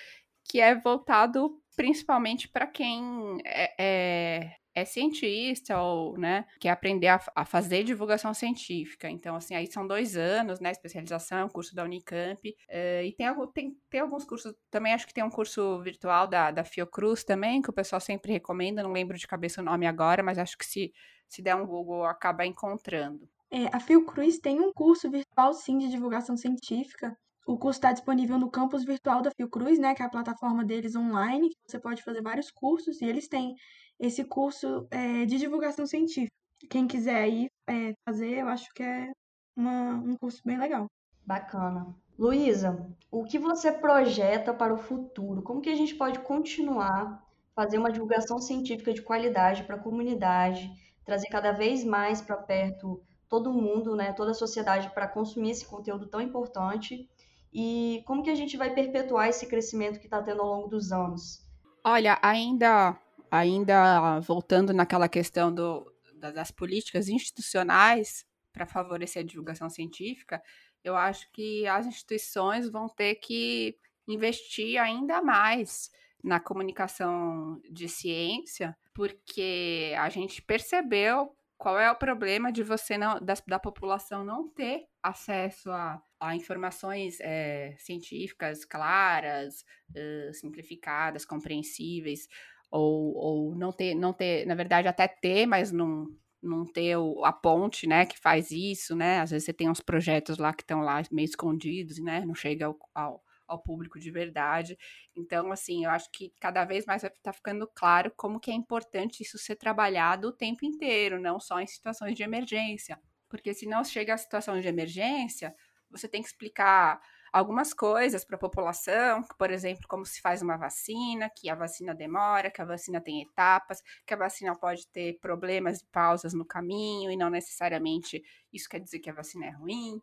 que 0.43 0.59
é 0.59 0.75
voltado 0.75 1.61
principalmente 1.75 2.47
para 2.49 2.67
quem 2.67 3.37
é, 3.45 3.73
é, 3.79 4.55
é, 4.75 4.85
cientista 4.85 5.81
ou, 5.81 6.17
né, 6.17 6.45
quer 6.59 6.69
aprender 6.69 7.07
a, 7.07 7.19
a, 7.35 7.45
fazer 7.45 7.83
divulgação 7.83 8.33
científica. 8.33 9.09
Então, 9.09 9.35
assim, 9.35 9.55
aí 9.55 9.67
são 9.67 9.87
dois 9.87 10.15
anos, 10.17 10.59
né, 10.59 10.71
especialização, 10.71 11.39
é 11.39 11.45
um 11.45 11.49
curso 11.49 11.73
da 11.75 11.83
Unicamp, 11.83 12.49
uh, 12.49 13.03
e 13.03 13.13
tem, 13.13 13.27
tem, 13.53 13.77
tem 13.89 13.99
alguns 14.01 14.25
cursos, 14.25 14.53
também 14.69 14.93
acho 14.93 15.07
que 15.07 15.13
tem 15.13 15.23
um 15.23 15.29
curso 15.29 15.81
virtual 15.81 16.27
da, 16.27 16.51
da 16.51 16.63
Fiocruz 16.63 17.23
também, 17.23 17.61
que 17.61 17.69
o 17.69 17.73
pessoal 17.73 17.99
sempre 17.99 18.33
recomenda, 18.33 18.83
não 18.83 18.91
lembro 18.91 19.17
de 19.17 19.27
cabeça 19.27 19.61
o 19.61 19.65
nome 19.65 19.87
agora, 19.87 20.21
mas 20.21 20.37
acho 20.37 20.57
que 20.57 20.65
se, 20.65 20.93
se 21.27 21.41
der 21.41 21.55
um 21.55 21.65
Google 21.65 22.05
acaba 22.05 22.45
encontrando. 22.45 23.27
É, 23.51 23.67
a 23.75 23.79
Fiocruz 23.79 24.39
tem 24.39 24.61
um 24.61 24.71
curso 24.71 25.11
virtual, 25.11 25.53
sim, 25.53 25.77
de 25.77 25.89
divulgação 25.89 26.37
científica. 26.37 27.15
O 27.45 27.57
curso 27.57 27.79
está 27.79 27.91
disponível 27.91 28.39
no 28.39 28.49
campus 28.49 28.85
virtual 28.85 29.21
da 29.21 29.31
Fiocruz, 29.31 29.77
né, 29.77 29.93
que 29.93 30.01
é 30.01 30.05
a 30.05 30.09
plataforma 30.09 30.63
deles 30.63 30.95
online. 30.95 31.49
Você 31.67 31.79
pode 31.79 32.01
fazer 32.01 32.21
vários 32.21 32.49
cursos 32.49 33.01
e 33.01 33.05
eles 33.05 33.27
têm 33.27 33.53
esse 33.99 34.23
curso 34.23 34.87
é, 34.89 35.25
de 35.25 35.37
divulgação 35.37 35.85
científica. 35.85 36.31
Quem 36.69 36.87
quiser 36.87 37.15
aí 37.15 37.49
é, 37.67 37.93
fazer, 38.05 38.39
eu 38.39 38.47
acho 38.47 38.71
que 38.73 38.83
é 38.83 39.11
uma, 39.55 39.95
um 39.95 40.15
curso 40.15 40.41
bem 40.45 40.57
legal. 40.57 40.85
Bacana. 41.25 41.93
Luísa, 42.17 42.87
o 43.09 43.23
que 43.23 43.37
você 43.37 43.71
projeta 43.71 44.53
para 44.53 44.73
o 44.73 44.77
futuro? 44.77 45.41
Como 45.41 45.61
que 45.61 45.69
a 45.69 45.75
gente 45.75 45.95
pode 45.95 46.19
continuar 46.19 47.21
fazer 47.53 47.77
uma 47.77 47.91
divulgação 47.91 48.39
científica 48.39 48.93
de 48.93 49.01
qualidade 49.01 49.63
para 49.63 49.75
a 49.75 49.79
comunidade, 49.79 50.71
trazer 51.03 51.27
cada 51.27 51.51
vez 51.51 51.83
mais 51.83 52.21
para 52.21 52.37
perto 52.37 53.01
todo 53.31 53.53
mundo, 53.53 53.95
né, 53.95 54.11
toda 54.11 54.31
a 54.31 54.33
sociedade 54.33 54.93
para 54.93 55.07
consumir 55.07 55.51
esse 55.51 55.65
conteúdo 55.65 56.05
tão 56.05 56.19
importante 56.19 57.09
e 57.53 58.03
como 58.05 58.21
que 58.21 58.29
a 58.29 58.35
gente 58.35 58.57
vai 58.57 58.73
perpetuar 58.73 59.29
esse 59.29 59.47
crescimento 59.47 59.99
que 59.99 60.05
está 60.05 60.21
tendo 60.21 60.41
ao 60.41 60.49
longo 60.49 60.67
dos 60.67 60.91
anos? 60.91 61.47
Olha, 61.81 62.19
ainda, 62.21 62.99
ainda 63.31 64.19
voltando 64.19 64.73
naquela 64.73 65.07
questão 65.07 65.53
do, 65.53 65.89
das 66.13 66.51
políticas 66.51 67.07
institucionais 67.07 68.25
para 68.51 68.65
favorecer 68.65 69.23
a 69.23 69.25
divulgação 69.25 69.69
científica, 69.69 70.43
eu 70.83 70.97
acho 70.97 71.31
que 71.31 71.65
as 71.67 71.85
instituições 71.85 72.69
vão 72.69 72.89
ter 72.89 73.15
que 73.15 73.77
investir 74.09 74.77
ainda 74.77 75.21
mais 75.21 75.89
na 76.21 76.37
comunicação 76.37 77.61
de 77.71 77.87
ciência, 77.87 78.77
porque 78.93 79.93
a 79.97 80.09
gente 80.09 80.41
percebeu 80.41 81.33
qual 81.61 81.77
é 81.77 81.91
o 81.91 81.95
problema 81.95 82.51
de 82.51 82.63
você 82.63 82.97
não 82.97 83.19
da, 83.19 83.35
da 83.47 83.59
população 83.59 84.25
não 84.25 84.49
ter 84.49 84.87
acesso 85.03 85.69
a, 85.69 86.01
a 86.19 86.35
informações 86.35 87.19
é, 87.21 87.75
científicas 87.77 88.65
claras, 88.65 89.63
uh, 89.91 90.33
simplificadas, 90.33 91.23
compreensíveis, 91.23 92.27
ou, 92.71 93.13
ou 93.15 93.55
não 93.55 93.71
ter, 93.71 93.93
não 93.93 94.11
ter, 94.11 94.43
na 94.47 94.55
verdade, 94.55 94.87
até 94.87 95.07
ter, 95.07 95.45
mas 95.45 95.71
não, 95.71 96.07
não 96.41 96.65
ter 96.65 96.97
o, 96.97 97.23
a 97.23 97.31
ponte, 97.31 97.85
né, 97.85 98.07
que 98.07 98.17
faz 98.17 98.49
isso, 98.49 98.95
né? 98.95 99.19
Às 99.19 99.29
vezes 99.29 99.45
você 99.45 99.53
tem 99.53 99.69
uns 99.69 99.81
projetos 99.81 100.39
lá 100.39 100.51
que 100.53 100.63
estão 100.63 100.81
lá 100.81 101.03
meio 101.11 101.25
escondidos, 101.25 101.99
né? 101.99 102.25
Não 102.25 102.33
chega 102.33 102.65
ao, 102.65 102.77
ao 102.95 103.23
ao 103.51 103.61
público 103.61 103.99
de 103.99 104.09
verdade. 104.11 104.77
Então, 105.15 105.51
assim, 105.51 105.85
eu 105.85 105.91
acho 105.91 106.09
que 106.11 106.33
cada 106.39 106.63
vez 106.65 106.85
mais 106.85 107.01
vai 107.01 107.11
estar 107.11 107.21
tá 107.21 107.33
ficando 107.33 107.67
claro 107.67 108.11
como 108.15 108.39
que 108.39 108.51
é 108.51 108.53
importante 108.53 109.21
isso 109.23 109.37
ser 109.37 109.55
trabalhado 109.55 110.29
o 110.29 110.31
tempo 110.31 110.65
inteiro, 110.65 111.19
não 111.19 111.39
só 111.39 111.59
em 111.59 111.67
situações 111.67 112.15
de 112.15 112.23
emergência. 112.23 112.99
Porque 113.29 113.53
se 113.53 113.65
não 113.65 113.83
chega 113.83 114.13
a 114.13 114.17
situação 114.17 114.59
de 114.59 114.67
emergência, 114.67 115.55
você 115.89 116.07
tem 116.07 116.21
que 116.21 116.29
explicar 116.29 117.01
algumas 117.31 117.73
coisas 117.73 118.25
para 118.25 118.35
a 118.35 118.39
população, 118.39 119.23
por 119.37 119.51
exemplo, 119.51 119.87
como 119.87 120.05
se 120.05 120.19
faz 120.21 120.41
uma 120.41 120.57
vacina, 120.57 121.29
que 121.29 121.49
a 121.49 121.55
vacina 121.55 121.95
demora, 121.95 122.51
que 122.51 122.61
a 122.61 122.65
vacina 122.65 122.99
tem 122.99 123.21
etapas, 123.21 123.81
que 124.05 124.13
a 124.13 124.17
vacina 124.17 124.55
pode 124.55 124.87
ter 124.89 125.17
problemas 125.19 125.79
e 125.79 125.85
pausas 125.85 126.33
no 126.33 126.45
caminho, 126.45 127.09
e 127.09 127.17
não 127.17 127.29
necessariamente 127.29 128.21
isso 128.51 128.67
quer 128.69 128.79
dizer 128.79 128.99
que 128.99 129.09
a 129.09 129.13
vacina 129.13 129.45
é 129.45 129.51
ruim. 129.51 130.01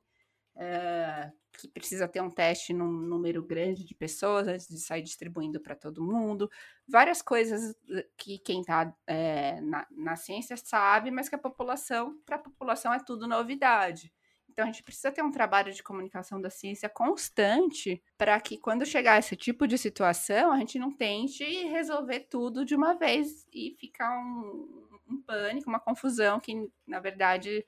Uh, 0.59 1.33
que 1.59 1.69
precisa 1.69 2.09
ter 2.09 2.21
um 2.21 2.31
teste 2.31 2.73
num 2.73 2.91
número 2.91 3.43
grande 3.43 3.85
de 3.85 3.95
pessoas 3.95 4.47
antes 4.47 4.69
de 4.69 4.79
sair 4.79 5.03
distribuindo 5.03 5.61
para 5.61 5.75
todo 5.75 6.05
mundo. 6.05 6.51
Várias 6.87 7.21
coisas 7.21 7.75
eh, 7.91 8.07
que 8.17 8.39
quem 8.39 8.61
está 8.61 8.95
é, 9.07 9.57
eh, 9.57 9.61
na, 9.61 9.87
na 9.91 10.17
ciência 10.17 10.57
sabe, 10.57 11.11
mas 11.11 11.29
que 11.29 11.35
a 11.35 11.39
população, 11.39 12.17
para 12.25 12.37
a 12.37 12.41
população, 12.41 12.93
é 12.93 13.01
tudo 13.01 13.27
novidade. 13.27 14.13
Então, 14.49 14.65
a 14.65 14.67
gente 14.67 14.83
precisa 14.83 15.13
ter 15.13 15.23
um 15.23 15.31
trabalho 15.31 15.73
de 15.73 15.83
comunicação 15.83 16.41
da 16.41 16.51
ciência 16.51 16.89
constante 16.89 18.03
para 18.17 18.41
que, 18.41 18.59
quando 18.59 18.87
chegar 18.87 19.19
esse 19.19 19.37
tipo 19.37 19.67
de 19.67 19.79
situação, 19.79 20.53
a 20.53 20.59
gente 20.59 20.79
não 20.79 20.91
tente 20.91 21.45
resolver 21.69 22.21
tudo 22.31 22.65
de 22.65 22.75
uma 22.75 22.95
vez 22.95 23.47
e 23.53 23.77
ficar 23.79 24.19
um, 24.19 24.89
um 25.09 25.23
pânico, 25.23 25.69
uma 25.69 25.79
confusão 25.81 26.41
que, 26.41 26.69
na 26.87 26.99
verdade, 26.99 27.65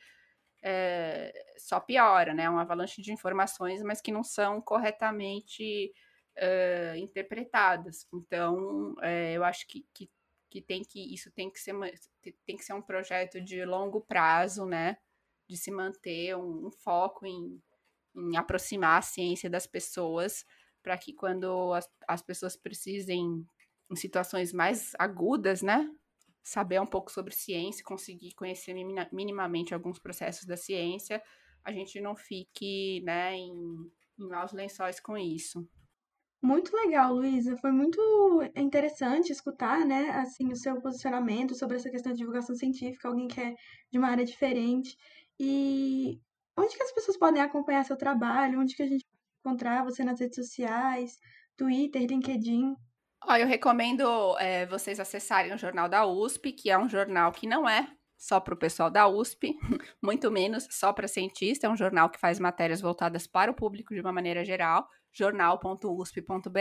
é, 0.63 1.33
só 1.59 1.81
piora, 1.81 2.35
né? 2.35 2.49
Uma 2.49 2.63
avalanche 2.63 3.03
de 3.03 3.13
informações, 3.13 3.83
mas 3.83 4.01
que 4.01 4.13
não 4.13 4.25
são 4.25 4.61
corretamente 4.61 5.93
é, 6.37 6.97
interpretadas. 6.99 8.07
Então, 8.13 8.95
é, 9.03 9.33
eu 9.35 9.45
acho 9.45 9.67
que, 9.67 9.87
que, 9.95 10.11
que, 10.51 10.61
tem 10.63 10.83
que 10.83 11.15
isso 11.15 11.31
tem 11.33 11.51
que 11.51 11.61
ser 11.61 11.75
tem 12.47 12.57
que 12.57 12.65
ser 12.65 12.75
um 12.75 12.83
projeto 12.83 13.41
de 13.41 13.65
longo 13.65 14.01
prazo, 14.01 14.67
né? 14.67 14.97
de 15.51 15.57
se 15.57 15.71
manter 15.73 16.37
um, 16.37 16.69
um 16.69 16.71
foco 16.71 17.27
em, 17.27 17.61
em, 18.15 18.37
aproximar 18.37 19.01
a 19.01 19.03
ciência 19.03 19.51
das 19.51 19.67
pessoas, 19.67 20.47
para 20.81 20.97
que 20.97 21.13
quando 21.13 21.75
as, 21.75 21.91
as 22.07 22.23
pessoas 22.23 22.57
precisem, 22.57 23.45
em 23.91 23.97
situações 23.97 24.53
mais 24.53 24.93
agudas, 24.97 25.61
né, 25.61 25.91
saber 26.43 26.81
um 26.81 26.87
pouco 26.87 27.11
sobre 27.11 27.35
ciência, 27.35 27.85
conseguir 27.85 28.35
conhecer 28.35 28.75
minimamente 29.13 29.75
alguns 29.75 29.99
processos 29.99 30.47
da 30.47 30.57
ciência, 30.57 31.23
a 31.65 31.73
gente 31.73 32.01
não 32.01 32.17
fique, 32.17 33.03
né, 33.05 33.35
em, 33.35 33.53
em 34.19 34.29
maus 34.29 34.53
lençóis 34.53 34.99
com 35.01 35.17
isso. 35.17 35.67
Muito 36.43 36.75
legal, 36.75 37.15
Luísa. 37.15 37.57
Foi 37.59 37.71
muito 37.71 38.01
interessante 38.57 39.31
escutar, 39.31 39.85
né, 39.85 40.09
assim, 40.11 40.51
o 40.51 40.57
seu 40.57 40.81
posicionamento 40.81 41.55
sobre 41.55 41.77
essa 41.77 41.91
questão 41.91 42.13
de 42.13 42.19
divulgação 42.19 42.57
científica, 42.57 43.09
alguém 43.09 43.29
que 43.29 43.41
é 43.41 43.55
de 43.93 43.99
uma 43.99 44.09
área 44.09 44.25
diferente. 44.25 44.97
E 45.39 46.19
onde 46.57 46.77
que 46.77 46.83
as 46.83 46.93
pessoas 46.93 47.19
podem 47.19 47.43
acompanhar 47.43 47.85
seu 47.85 47.97
trabalho? 47.97 48.59
Onde 48.61 48.75
que 48.75 48.83
a 48.83 48.87
gente 48.87 49.05
pode 49.05 49.21
encontrar 49.45 49.85
você 49.85 50.03
nas 50.03 50.19
redes 50.19 50.37
sociais, 50.37 51.19
Twitter, 51.57 52.07
LinkedIn? 52.07 52.75
Ó, 53.27 53.37
eu 53.37 53.47
recomendo 53.47 54.37
é, 54.39 54.67
vocês 54.67 54.99
acessarem 54.99 55.53
o 55.53 55.59
Jornal 55.59 55.89
da 55.89 56.07
USP, 56.07 56.53
que 56.53 56.71
é 56.71 56.79
um 56.79 56.89
jornal 56.89 57.33
que 57.33 57.47
não 57.47 57.69
é 57.69 57.87
só 58.17 58.39
para 58.39 58.55
o 58.55 58.57
pessoal 58.57 58.91
da 58.91 59.09
USP, 59.09 59.57
muito 60.03 60.31
menos 60.31 60.69
só 60.71 60.93
para 60.93 61.09
cientista, 61.09 61.67
é 61.67 61.71
um 61.71 61.77
jornal 61.77 62.11
que 62.11 62.21
faz 62.21 62.39
matérias 62.39 62.81
voltadas 62.81 63.27
para 63.27 63.51
o 63.51 63.55
público 63.55 63.95
de 63.95 64.01
uma 64.01 64.13
maneira 64.13 64.45
geral, 64.45 64.87
jornal.usp.br, 65.13 66.61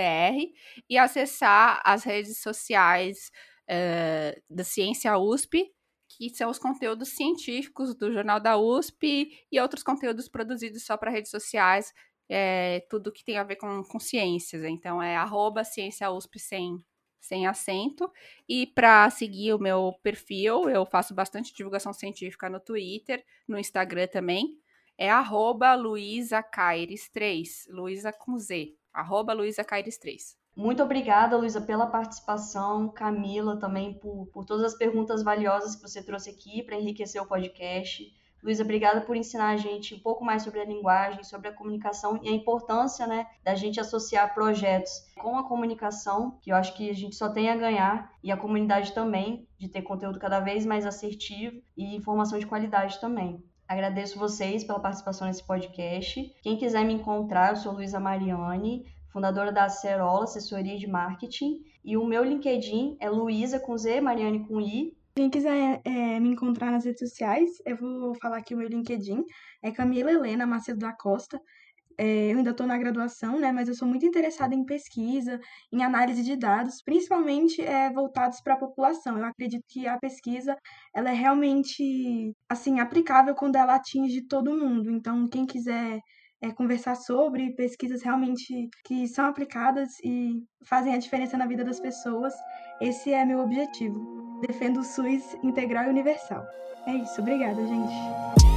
e 0.90 0.98
acessar 0.98 1.82
as 1.84 2.04
redes 2.04 2.42
sociais 2.42 3.30
é, 3.68 4.42
da 4.50 4.64
Ciência 4.64 5.18
USP, 5.18 5.70
que 6.08 6.30
são 6.30 6.50
os 6.50 6.58
conteúdos 6.58 7.10
científicos 7.10 7.94
do 7.94 8.12
Jornal 8.12 8.40
da 8.40 8.58
USP 8.58 9.30
e 9.52 9.60
outros 9.60 9.84
conteúdos 9.84 10.28
produzidos 10.28 10.86
só 10.86 10.98
para 10.98 11.12
redes 11.12 11.30
sociais, 11.30 11.94
é, 12.30 12.82
tudo 12.90 13.12
que 13.12 13.26
tem 13.26 13.38
a 13.38 13.44
ver 13.44 13.56
com, 13.56 13.84
com 13.84 14.00
ciências. 14.00 14.64
Então 14.64 15.02
é 15.02 15.18
arroba 15.18 15.64
sem, 15.64 15.90
sem 17.20 17.48
acento. 17.48 18.12
E 18.48 18.68
para 18.68 19.10
seguir 19.10 19.54
o 19.54 19.60
meu 19.60 19.94
perfil, 20.04 20.70
eu 20.70 20.86
faço 20.86 21.14
bastante 21.14 21.54
divulgação 21.54 21.92
científica 21.92 22.50
no 22.50 22.60
Twitter, 22.60 23.26
no 23.48 23.58
Instagram 23.58 24.08
também. 24.08 24.60
É 24.98 25.10
arroba 25.10 25.74
Luísa 25.76 26.44
Caires 26.44 27.10
3, 27.10 27.68
Luísa 27.70 28.12
com 28.12 28.38
Z, 28.38 28.76
arroba 28.94 29.32
Luísa 29.34 29.64
Caires 29.64 29.98
3. 29.98 30.38
Muito 30.56 30.84
obrigada, 30.84 31.38
Luísa, 31.38 31.62
pela 31.62 31.88
participação, 31.88 32.90
Camila 32.90 33.58
também 33.58 33.94
por, 33.94 34.28
por 34.28 34.44
todas 34.44 34.74
as 34.74 34.78
perguntas 34.78 35.24
valiosas 35.24 35.74
que 35.74 35.82
você 35.82 36.04
trouxe 36.04 36.32
aqui 36.32 36.62
para 36.64 36.76
enriquecer 36.76 37.22
o 37.22 37.26
podcast. 37.26 38.14
Luísa, 38.42 38.64
obrigada 38.64 39.02
por 39.02 39.16
ensinar 39.16 39.50
a 39.50 39.58
gente 39.58 39.96
um 39.96 40.00
pouco 40.00 40.24
mais 40.24 40.44
sobre 40.44 40.60
a 40.60 40.66
linguagem, 40.66 41.24
sobre 41.24 41.50
a 41.50 41.54
comunicação 41.54 42.20
e 42.24 42.30
a 42.30 42.32
importância 42.32 43.06
né, 43.06 43.28
da 43.44 43.56
gente 43.56 43.80
associar 43.80 44.34
projetos 44.34 44.92
com 45.18 45.38
a 45.38 45.48
comunicação, 45.48 46.38
que 46.42 46.52
eu 46.52 46.56
acho 46.56 46.74
que 46.76 46.90
a 46.90 46.94
gente 46.94 47.16
só 47.16 47.30
tem 47.30 47.50
a 47.50 47.56
ganhar, 47.56 48.12
e 48.24 48.32
a 48.32 48.38
comunidade 48.38 48.94
também, 48.94 49.48
de 49.58 49.68
ter 49.68 49.82
conteúdo 49.82 50.20
cada 50.20 50.40
vez 50.40 50.66
mais 50.66 50.86
assertivo 50.86 51.62
e 51.76 51.96
informação 51.96 52.40
de 52.40 52.48
qualidade 52.48 53.00
também. 53.00 53.44
Agradeço 53.68 54.18
vocês 54.18 54.64
pela 54.64 54.80
participação 54.80 55.28
nesse 55.28 55.44
podcast. 55.44 56.34
Quem 56.42 56.58
quiser 56.58 56.84
me 56.86 56.94
encontrar, 56.94 57.52
eu 57.52 57.56
sou 57.58 57.74
Luísa 57.74 58.00
Mariani 58.00 58.86
fundadora 59.10 59.52
da 59.52 59.66
Acerola, 59.66 60.24
assessoria 60.24 60.78
de 60.78 60.88
marketing. 60.88 61.62
E 61.84 61.98
o 61.98 62.06
meu 62.06 62.24
LinkedIn 62.24 62.98
é 63.00 63.10
Luísa 63.10 63.60
com 63.60 63.78
Z, 63.78 64.02
Mariane 64.02 64.48
com 64.48 64.60
I. 64.62 64.96
Quem 65.16 65.30
quiser 65.30 65.82
é, 65.84 66.20
me 66.20 66.30
encontrar 66.30 66.72
nas 66.72 66.86
redes 66.86 67.00
sociais, 67.10 67.50
eu 67.66 67.76
vou 67.78 68.16
falar 68.16 68.38
aqui 68.38 68.54
o 68.56 68.58
meu 68.58 68.68
LinkedIn. 68.70 69.24
É 69.62 69.72
Camila 69.72 70.12
Helena 70.12 70.46
Macedo 70.46 70.80
da 70.80 70.94
Costa. 70.94 71.42
É, 71.98 72.32
eu 72.32 72.38
ainda 72.38 72.52
estou 72.52 72.66
na 72.66 72.78
graduação, 72.78 73.38
né, 73.40 73.52
mas 73.52 73.68
eu 73.68 73.76
sou 73.76 73.86
muito 73.86 74.06
interessada 74.06 74.56
em 74.56 74.66
pesquisa, 74.66 75.38
em 75.72 75.84
análise 75.84 76.24
de 76.24 76.38
dados, 76.38 76.82
principalmente 76.82 77.62
é, 77.62 77.92
voltados 77.92 78.40
para 78.42 78.54
a 78.54 78.58
população. 78.58 79.18
Eu 79.18 79.26
acredito 79.26 79.66
que 79.68 79.86
a 79.86 80.00
pesquisa 80.00 80.56
ela 80.96 81.10
é 81.12 81.14
realmente 81.14 82.34
assim 82.50 82.80
aplicável 82.80 83.36
quando 83.36 83.58
ela 83.58 83.76
atinge 83.76 84.26
todo 84.28 84.56
mundo. 84.58 84.90
Então, 84.90 85.28
quem 85.28 85.46
quiser 85.46 86.00
é, 86.42 86.52
conversar 86.52 86.96
sobre 86.96 87.52
pesquisas 87.52 88.02
realmente 88.02 88.70
que 88.86 89.08
são 89.08 89.26
aplicadas 89.26 89.90
e 90.04 90.44
fazem 90.64 90.94
a 90.94 90.98
diferença 90.98 91.38
na 91.38 91.46
vida 91.46 91.64
das 91.64 91.80
pessoas. 91.80 92.34
Esse 92.82 93.12
é 93.14 93.26
meu 93.26 93.40
objetivo. 93.40 94.40
Defendo 94.48 94.80
o 94.80 94.84
SUS 94.84 95.36
integral 95.44 95.86
e 95.86 95.90
universal. 95.90 96.46
É 96.88 96.96
isso, 96.96 97.22
obrigada, 97.22 97.66
gente. 97.66 98.49